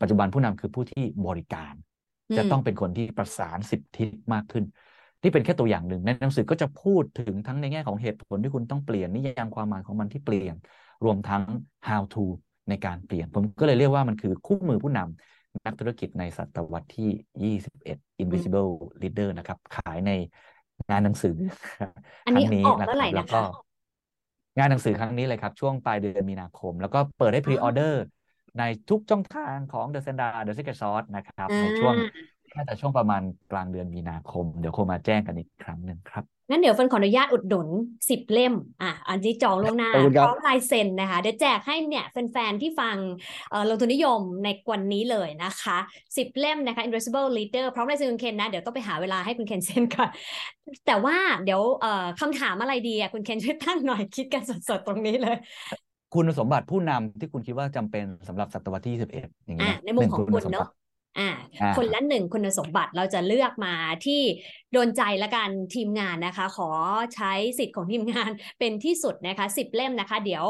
[0.00, 1.74] ปัจจุบันผู้นำคือผู้ที่บริการ
[2.36, 4.64] จะต้องเป็นคนที่ประสานสิบทิศมากขึ้น
[5.22, 10.54] นี่เป็นแค่ตัวอย่างหนึ่งในหนังสือก็จะพูดถึงทั้งในแง่ของเหตุผลที่คุณต้องเปลี่ยนนิยามความหมายของมันที่เปลี่ยน
[11.04, 11.42] รวมทั้ง
[11.88, 12.24] how to
[12.68, 17.56] ในการเปลี่ยน ผมก็เลยเรียกว่ามันคือคู่มือผู้นำนักธุรกิจในศตวรรษที่
[17.88, 18.70] 21 Invisible
[19.02, 20.12] Leader นะครับ ขายใน
[20.90, 21.36] งานหนังสือ
[22.26, 23.64] อันนี้ครั้งออกนะคเมื่อไหร่แล้วนะก็
[24.58, 28.02] งานหนังสือครั้งนี้เลยครับ ช่วงปลายเดือนมีนาคม แล้วก็เปิดให้ pre-order
[28.58, 32.08] ในทุกช่องทางของ The Standard The Secret Sauce นะครับ ในช่วงอ่า
[32.54, 37.68] น่าจะช่วงประมาณกลางเดือนมีนาคม เดี๋ยวคงมาแจ้งกันอีกครั้งหนึ่งครับงั้นเดี๋ยวเฟิร์นขออนุญาตอุดหนุน
[38.10, 42.96] สิบเล่ม อะ อันนี้จองล่วงหน้าขอบคุณครับพร้อมลายเซ็นนะคะ เดี๋ยวแจกให้เนี่ยแฟนๆ ที่ฟัง
[43.50, 45.78] เอ่อลงทุนนิยมในวันนี้เลยนะคะ
[46.16, 50.10] สิบเล่มนะคะ Invisible Leader พร้อมลายเซ็นคุณเคนนะ เดี๋ยวต้องไปหาเวลาให้คุณเคนเซ็นก่อน
[50.86, 55.36] แต่ว่าเดี๋ยวเอ่อคำถามอะไรดีอะคุณเคนช่วยตั้งหน่อยคิดกันสดๆ ตรงนี้เลย
[56.14, 60.70] คุณสมบัติผู้นำที่คุณคิดว่าจำเป็นสำหรับศตวรรษที่21อย่างนี้อะนะในมุมหนึ่งของคุณคุณสมเนบัอะติ
[61.18, 61.28] อ่า
[61.60, 63.74] อ่าคนละหนึ่งคุณสมบัติเราจะเลือกมา
[64.06, 64.22] ที่
[64.72, 66.70] โดนใจละกันทีมงานนะคะ ขอ
[67.14, 70.44] ใช้สิทธิ์ของทีมงานเป็นที่สุดนะคะสิบเล่มนะคะ เดี๋ยว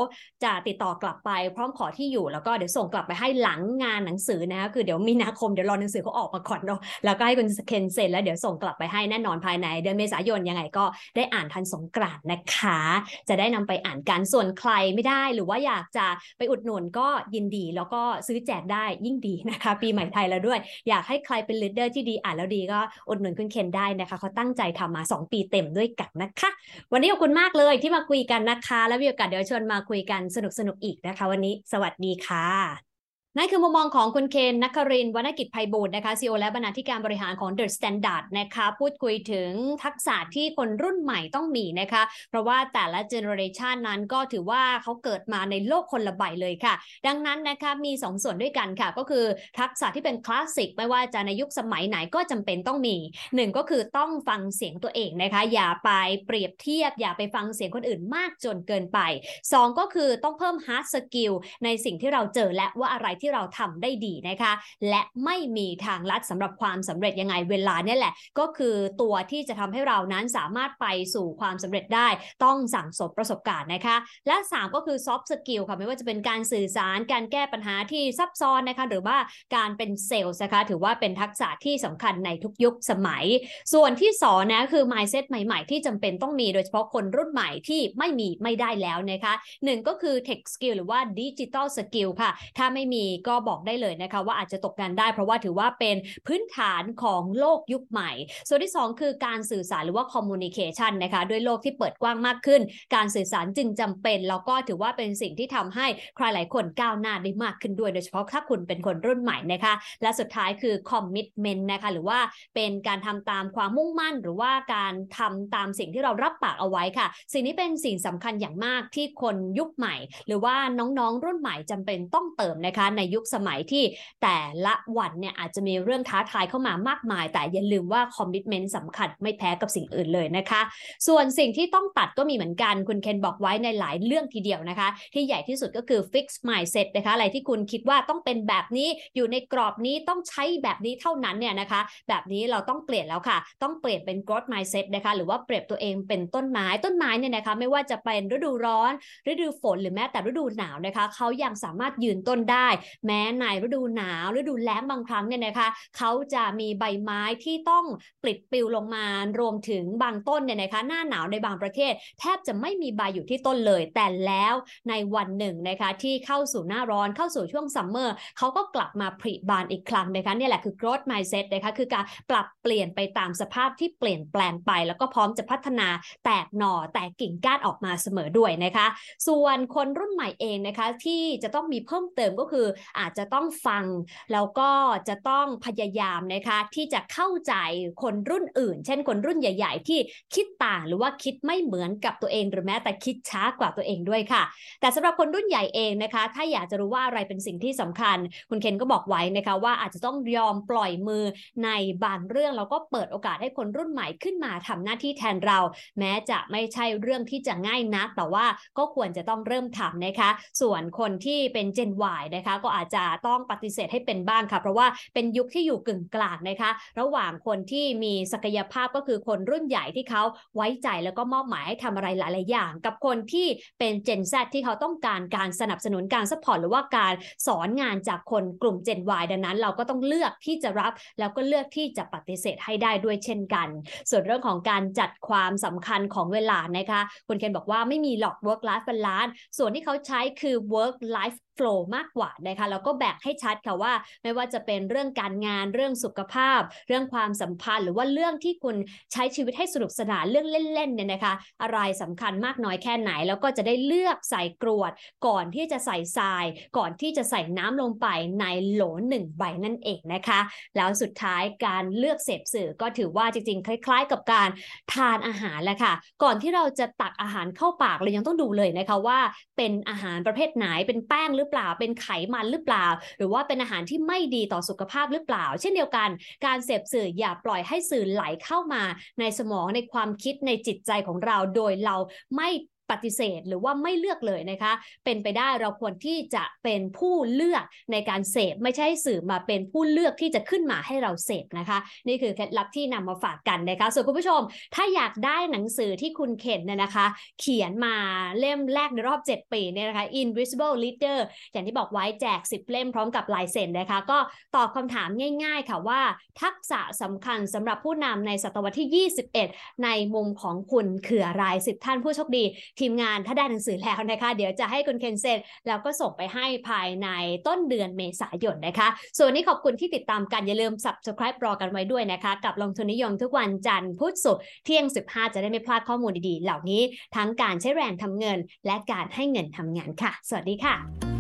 [0.45, 10.85] จะติดต่อกลับไปพร้อมขอที่อยู่แล้วก็เดี๋ยวส่งกลับไปให้หลังงานหนังสือนะคะคือเดี๋ยวมีนาคมเดี๋ยวรอหนังสือเขาออกมาก่อนเนาะแล้วก็ให้คุณเคนเซ็นแล้วเดี๋ยวส่งกลับไปให้แน่นอนภายในเดือนเมษายนยังไงก็
[11.17, 12.81] ได้อ่านทันสงกรานต์นะคะ
[13.29, 16.07] จะได้นำไปอ่านกันส่วนใครไม่ได้ หรือว่าอยากจะ
[16.39, 22.79] ไปอุดหนุนก็ยินดี แล้วก็ซื้อแจกได้ยิ่งดีนะคะ ปีใหม่ไทยแล้วด้วยด้วย อยากให้ใครเป็นลีดเดอร์ที่ดีอ่านแล้วดีก็
[23.09, 26.51] อุดหนุนคุณเคนได้นะคะเขาตั้งใจทำมา 2 ปีเต็มด้วยกันนะคะ
[26.93, 32.94] วันนี้ขอบคุณมากเลยที่มาคุยกันนะคะ แล้วมีโอกาสเดี๋ยวชวนมาคุยกันสนุกๆอีกนะคะ วันนี้สวัสดีค่ะ
[33.39, 39.51] นั่นคือมุมมองของคุณเคนนักครินวรรณกิจไพบูลนะคะซีอและบรรณาธิการบริหารของ The Standard นะคะพูดคุยถึง
[39.85, 46.75] ทักษะที่คนรุ่นใหม่ต้องมีนะคะ เพราะว่าแต่ละเจเนอเรชันนั้นก็ถือว่าเขาเกิดมาในโลกคนละใบเลยค่ะ
[47.07, 49.25] ดังนั้นนะคะมี 2ส่วนด้วยกันค่ะ ก็คือ
[49.61, 52.97] ทักษะที่เป็นคลาสสิกไม่ว่าจะในยุคสมัยไหนก็จำเป็นต้องมี
[53.29, 55.91] 1 ก็คือต้องฟังเสียงตัวเองนะคะ อย่าไป
[56.27, 58.99] เปรียบเทียบ อย่าไปฟังเสียงคนอื่นมากจนเกินไป
[59.43, 64.53] 2 ก็คือต้องเพิ่ม hard skill ในสิ่งที่เราเจอและว่าอะไรที่ที่เราทำได้ดีนะคะ
[64.89, 72.09] และไม่มีทางลัดสำหรับความสำเร็จยังไงเวลาเนี่ยแหละ ก็คือตัวที่จะทำให้เรานั้นสามารถไปสู่ความสำเร็จได้
[72.45, 73.97] ต้องสั่งสมประสบการณ์นะคะ
[74.29, 79.17] และ 3 ก็คือ soft skill ค่ะไม่ว่าจะเป็นการสื่อสารการแก้ปัญหาที่ซับซ้อนนะคะ หรือว่า
[79.57, 83.25] การเป็นเซลล์นะคะ ถือว่าเป็นทักษะที่สำคัญในทุกยุคสมัย
[83.73, 95.97] ส่วนที่สอนนะคือ mindset ใหม่ ๆ ที่จำเป็นต้องมีโดยเฉพาะคนรุ่นใหม่ที่ไม่มีไม่ได้แล้วนะคะหนึ่งก็คือ tech skill หรือว่า digital skill ค่ะ ถ้าไม่มีก็บอกได้เลยนะคะว่าอาจจะตกงานได้ เพราะว่าถือว่าเป็น
[96.27, 98.11] พื้นฐานของโลกยุคใหม่
[98.49, 102.61] ส่วนที่ 2 คือการสื่อสารหรือว่า communication นะคะด้วยโลกที่เปิดกว้างมากขึ้น
[102.95, 105.87] การสื่อสารจึงจำเป็น แล้วก็ถือว่าเป็นสิ่งที่ทำให้
[106.17, 112.19] ใครหลายคนก้าวหน้าได้มากขึ้นด้วย โดยเฉพาะถ้าคุณเป็นคนรุ่นใหม่นะคะ และสุดท้ายคือ commitment นะคะหรือว่า
[112.55, 119.95] เป็นการทำตามความมุ่งมั่น หรือว่าการทำตามสิ่งที่เรารับปากเอาไว้ค่ะ สิ่งนี้เป็นสิ่งสำคัญอย่างมากที่คนยุคใหม่
[120.27, 123.85] หรือว่าน้องๆรุ่นใหม่จำเป็นต้องเติมนะคะในยุคสมัยที่
[124.23, 130.61] แต่ละวันเนี่ยอาจจะมีเรื่องท้าทายเข้ามามากมาย แต่อย่าลืมว่าคอมมิชเมนต์สำคัญไม่แพ้กับสิ่งอื่นเลยนะคะ
[131.07, 148.93] ส่วนสิ่งที่ต้องตัดก็มีเหมือนกัน คุณเคนบอกไว้ในหลายเรื่องทีเดียวนะคะ ที่ใหญ่ที่สุดก็คือ fix mindset นะคะ อะไรที่คุณคิดว่าต้องเป็นแบบนี้อยู่ในกรอบนี้ต้องใช้แบบนี้เท่านั้นเนี่ยนะคะ แบบนี้เราต้องเปลี่ยนแล้วค่ะ ต้องเปลี่ยนเป็น growth mindset นะคะ หรือว่าเปรียบตัวเองเป็นต้นไม้ต้นไม้เนี่ยนะคะ ไม่ว่าจะเป็นฤดูร้อน
[149.31, 152.69] ฤดูฝนหรือแม้แต่ฤดูหนาวนะคะ เขายังสามารถยืนต้นได้
[153.07, 157.85] แม้ในฤดูหนาวฤดูแล้งบางครั้งเนี่ยนะคะเขาจะมีใบไม้ที่ต้อง
[158.23, 159.07] ปลิดปลิวลงมา
[159.41, 164.55] รวมถึงบางต้นเนี่ยนะคะหน้าหนาวในบางประเทศ แทบจะไม่มีใบอยู่ที่ต้นเลย แต่แล้ว
[164.89, 175.89] ในวันหนึ่งนะคะที่เข้าสู่หน้าร้อนเข้าสู่ช่วงซัมเมอร์เขาก็กลับมาผลิบานอีกครั้งนะคะนี่แหละคือ growth mindset นะคะคือการปรับเปลี่ยนไปตามสภาพที่เปลี่ยนแปลงไป แล้วก็พร้อมจะพัฒนา
[176.25, 178.87] แตกหน่อแตกกิ่งก้านออกมาเสมอด้วยนะคะ
[179.29, 182.67] ส่วนคนรุ่นใหม่เองนะคะที่จะต้องมีเพิ่มเติมก็คือ
[182.99, 183.85] อาจจะต้องฟัง
[184.33, 184.71] แล้วก็
[185.09, 187.55] จะต้องพยายามนะคะที่จะเข้าใจ
[188.03, 189.99] คนรุ่นอื่น เช่นคนรุ่นใหญ่ ๆ ที่
[190.35, 194.43] คิดต่างหรือว่าคิดไม่เหมือนกับตัวเองหรือแม้แต่คิดช้ากว่าตัวเองด้วยค่ะ
[194.81, 198.19] แต่สำหรับคนรุ่นใหญ่เองนะคะ ถ้าอยากจะรู้ว่าอะไรเป็นสิ่งที่สำคัญ
[198.51, 201.25] คุณเคนก็บอกไว้นะคะว่าอาจจะต้องยอมปล่อยมือ
[201.65, 201.71] ใน
[202.05, 205.59] บางเรื่องแล้วก็เปิดโอกาสให้คนรุ่นใหม่ขึ้นมาทำหน้าที่แทนเรา
[205.99, 208.47] แม้จะไม่ใช่เรื่องที่จะง่ายนักแต่ว่า
[208.79, 210.31] ก็ควรจะต้องเริ่มทำนะคะ
[210.61, 220.23] ส่วนคนที่เป็น Gen Y นะคะก็อาจจะต้องปฏิเสธให้เป็นบ้างค่ะ เพราะว่าเป็นยุคที่อยู่กึ่งกลางนะคะ ระหว่างคนที่มีศักยภาพก็คือคนรุ่นใหญ่ที่เขา
[220.57, 223.47] ไว้ใจแล้วก็มอบหมายให้ทำอะไรหลาย ๆ อย่าง กับคนที่
[223.79, 227.15] เป็น Gen Z ที่เขาต้องการการสนับสนุนการ support หรือว่าการ
[227.47, 233.69] สอนงานจากคนกลุ่ม Gen Y ดังนั้น เราก็ต้องเลือกที่จะรับ แล้วก็เลือกที่จะปฏิเสธให้ได้ด้วยเช่นกัน
[234.11, 243.93] ส่วนเรื่องของการจัดความสำคัญของเวลานะคะคุณเคนบอกว่าไม่มีหรอก work life balance ส่วนที่เขาใช้คือ work life flow มากกว่านะคะแล้วก็แบ่งให้ชัดค่ะว่า
[244.23, 248.77] ไม่ว่าจะเป็นเรื่องการงานเรื่องสุขภาพ เรื่องความสัมพันธ์ หรือว่าเรื่องที่คุณ
[249.13, 254.93] ใช้ชีวิตให้สนุกสนานเรื่องเล่นๆเนี่ยนะคะ อะไรสำคัญมากน้อยแค่ไหน แล้วก็จะได้เลือกใส่กรวด
[255.27, 256.45] ก่อนที่จะใส่ทราย
[256.77, 258.07] ก่อนที่จะใส่น้ำลงไป
[258.41, 260.41] ในโหลหนึ่งใบนั่นเองนะคะ
[260.77, 264.49] แล้วสุดท้ายการเลือกเสพสื่อก็ถือว่าจริงๆ คล้าย ๆ กับการ
[264.93, 265.93] ทานอาหารแหละค่ะ
[266.23, 269.19] ก่อนที่เราจะตักอาหารเข้าปากเรายังต้องดูเลยนะคะว่า
[269.57, 272.87] เป็นอาหารประเภทไหนเป็นแป้งหรือเปล่า เป็นไขมันหรือเปล่า
[273.19, 276.09] หรือว่าเป็นอาหารที่ไม่ดีต่อสุขภาพหรือเปล่า เช่นเดียวกัน
[276.47, 278.83] การเสพสื่ออย่าปล่อยให้สื่อไหลเข้ามา
[279.21, 281.97] ในสมองในความคิดในจิตใจของเรา โดยเรา
[282.37, 282.51] ไม่
[282.91, 284.73] ปฏิเสธหรือว่าไม่เลือกเลยนะคะ
[285.05, 291.79] เป็นไปได้เราควรที่จะเป็นผู้เลือกในการเสพไม่ใช่สื่อมาเป็นผู้เลือกที่จะขึ้นมาให้เราเสพนะคะ
[292.09, 294.41] นี่คือเคล็ดลับที่นำมาฝากกันนะคะส่วนคุณผู้ชม
[294.75, 297.07] ถ้าอยากได้หนังสือที่คุณเข็นเนี่ยนะคะ
[297.41, 297.95] เขียนมา
[298.39, 301.19] เล่มแรกในรอบ 7 ปีเนี่ยนะคะ Invisible Leader
[301.53, 304.19] อย่างที่บอกไว้แจก 10 เล่มพร้อมกับลายเซ็นนะคะ ก็
[304.57, 305.09] ตอบคำถาม
[305.45, 306.01] ง่าย ๆ ค่ะว่า
[306.43, 312.45] ทักษะสำคัญสำหรับผู้นำในศตวรรษที่ 21 ในมุมของคุณคืออะไร10 ท่านผู้โชคดี
[312.81, 317.09] ทีมงานถ้าได้หนังสือแล้วนะคะ เดี๋ยวจะให้คุณเคนเซ็นแล้วก็ส่งไปให้ภายใน
[317.47, 326.83] ต้นเดือนเมษายนนะคะ ส่วนนนี้ขอบคุณที่ติดตามกัน อย่าลืม subscribe รอกันไว้ด้วยนะคะ กับลงทุนนิยมทุกวันจันทร์พุธศุกร์เที่ยง 15 จะได้ไม่พลาดข้อมูลดีๆ เหล่านี้
[327.17, 331.14] ทั้งการใช้แรงทำเงิน และการให้เงินทำงานค่ะ สวัสดีค่ะ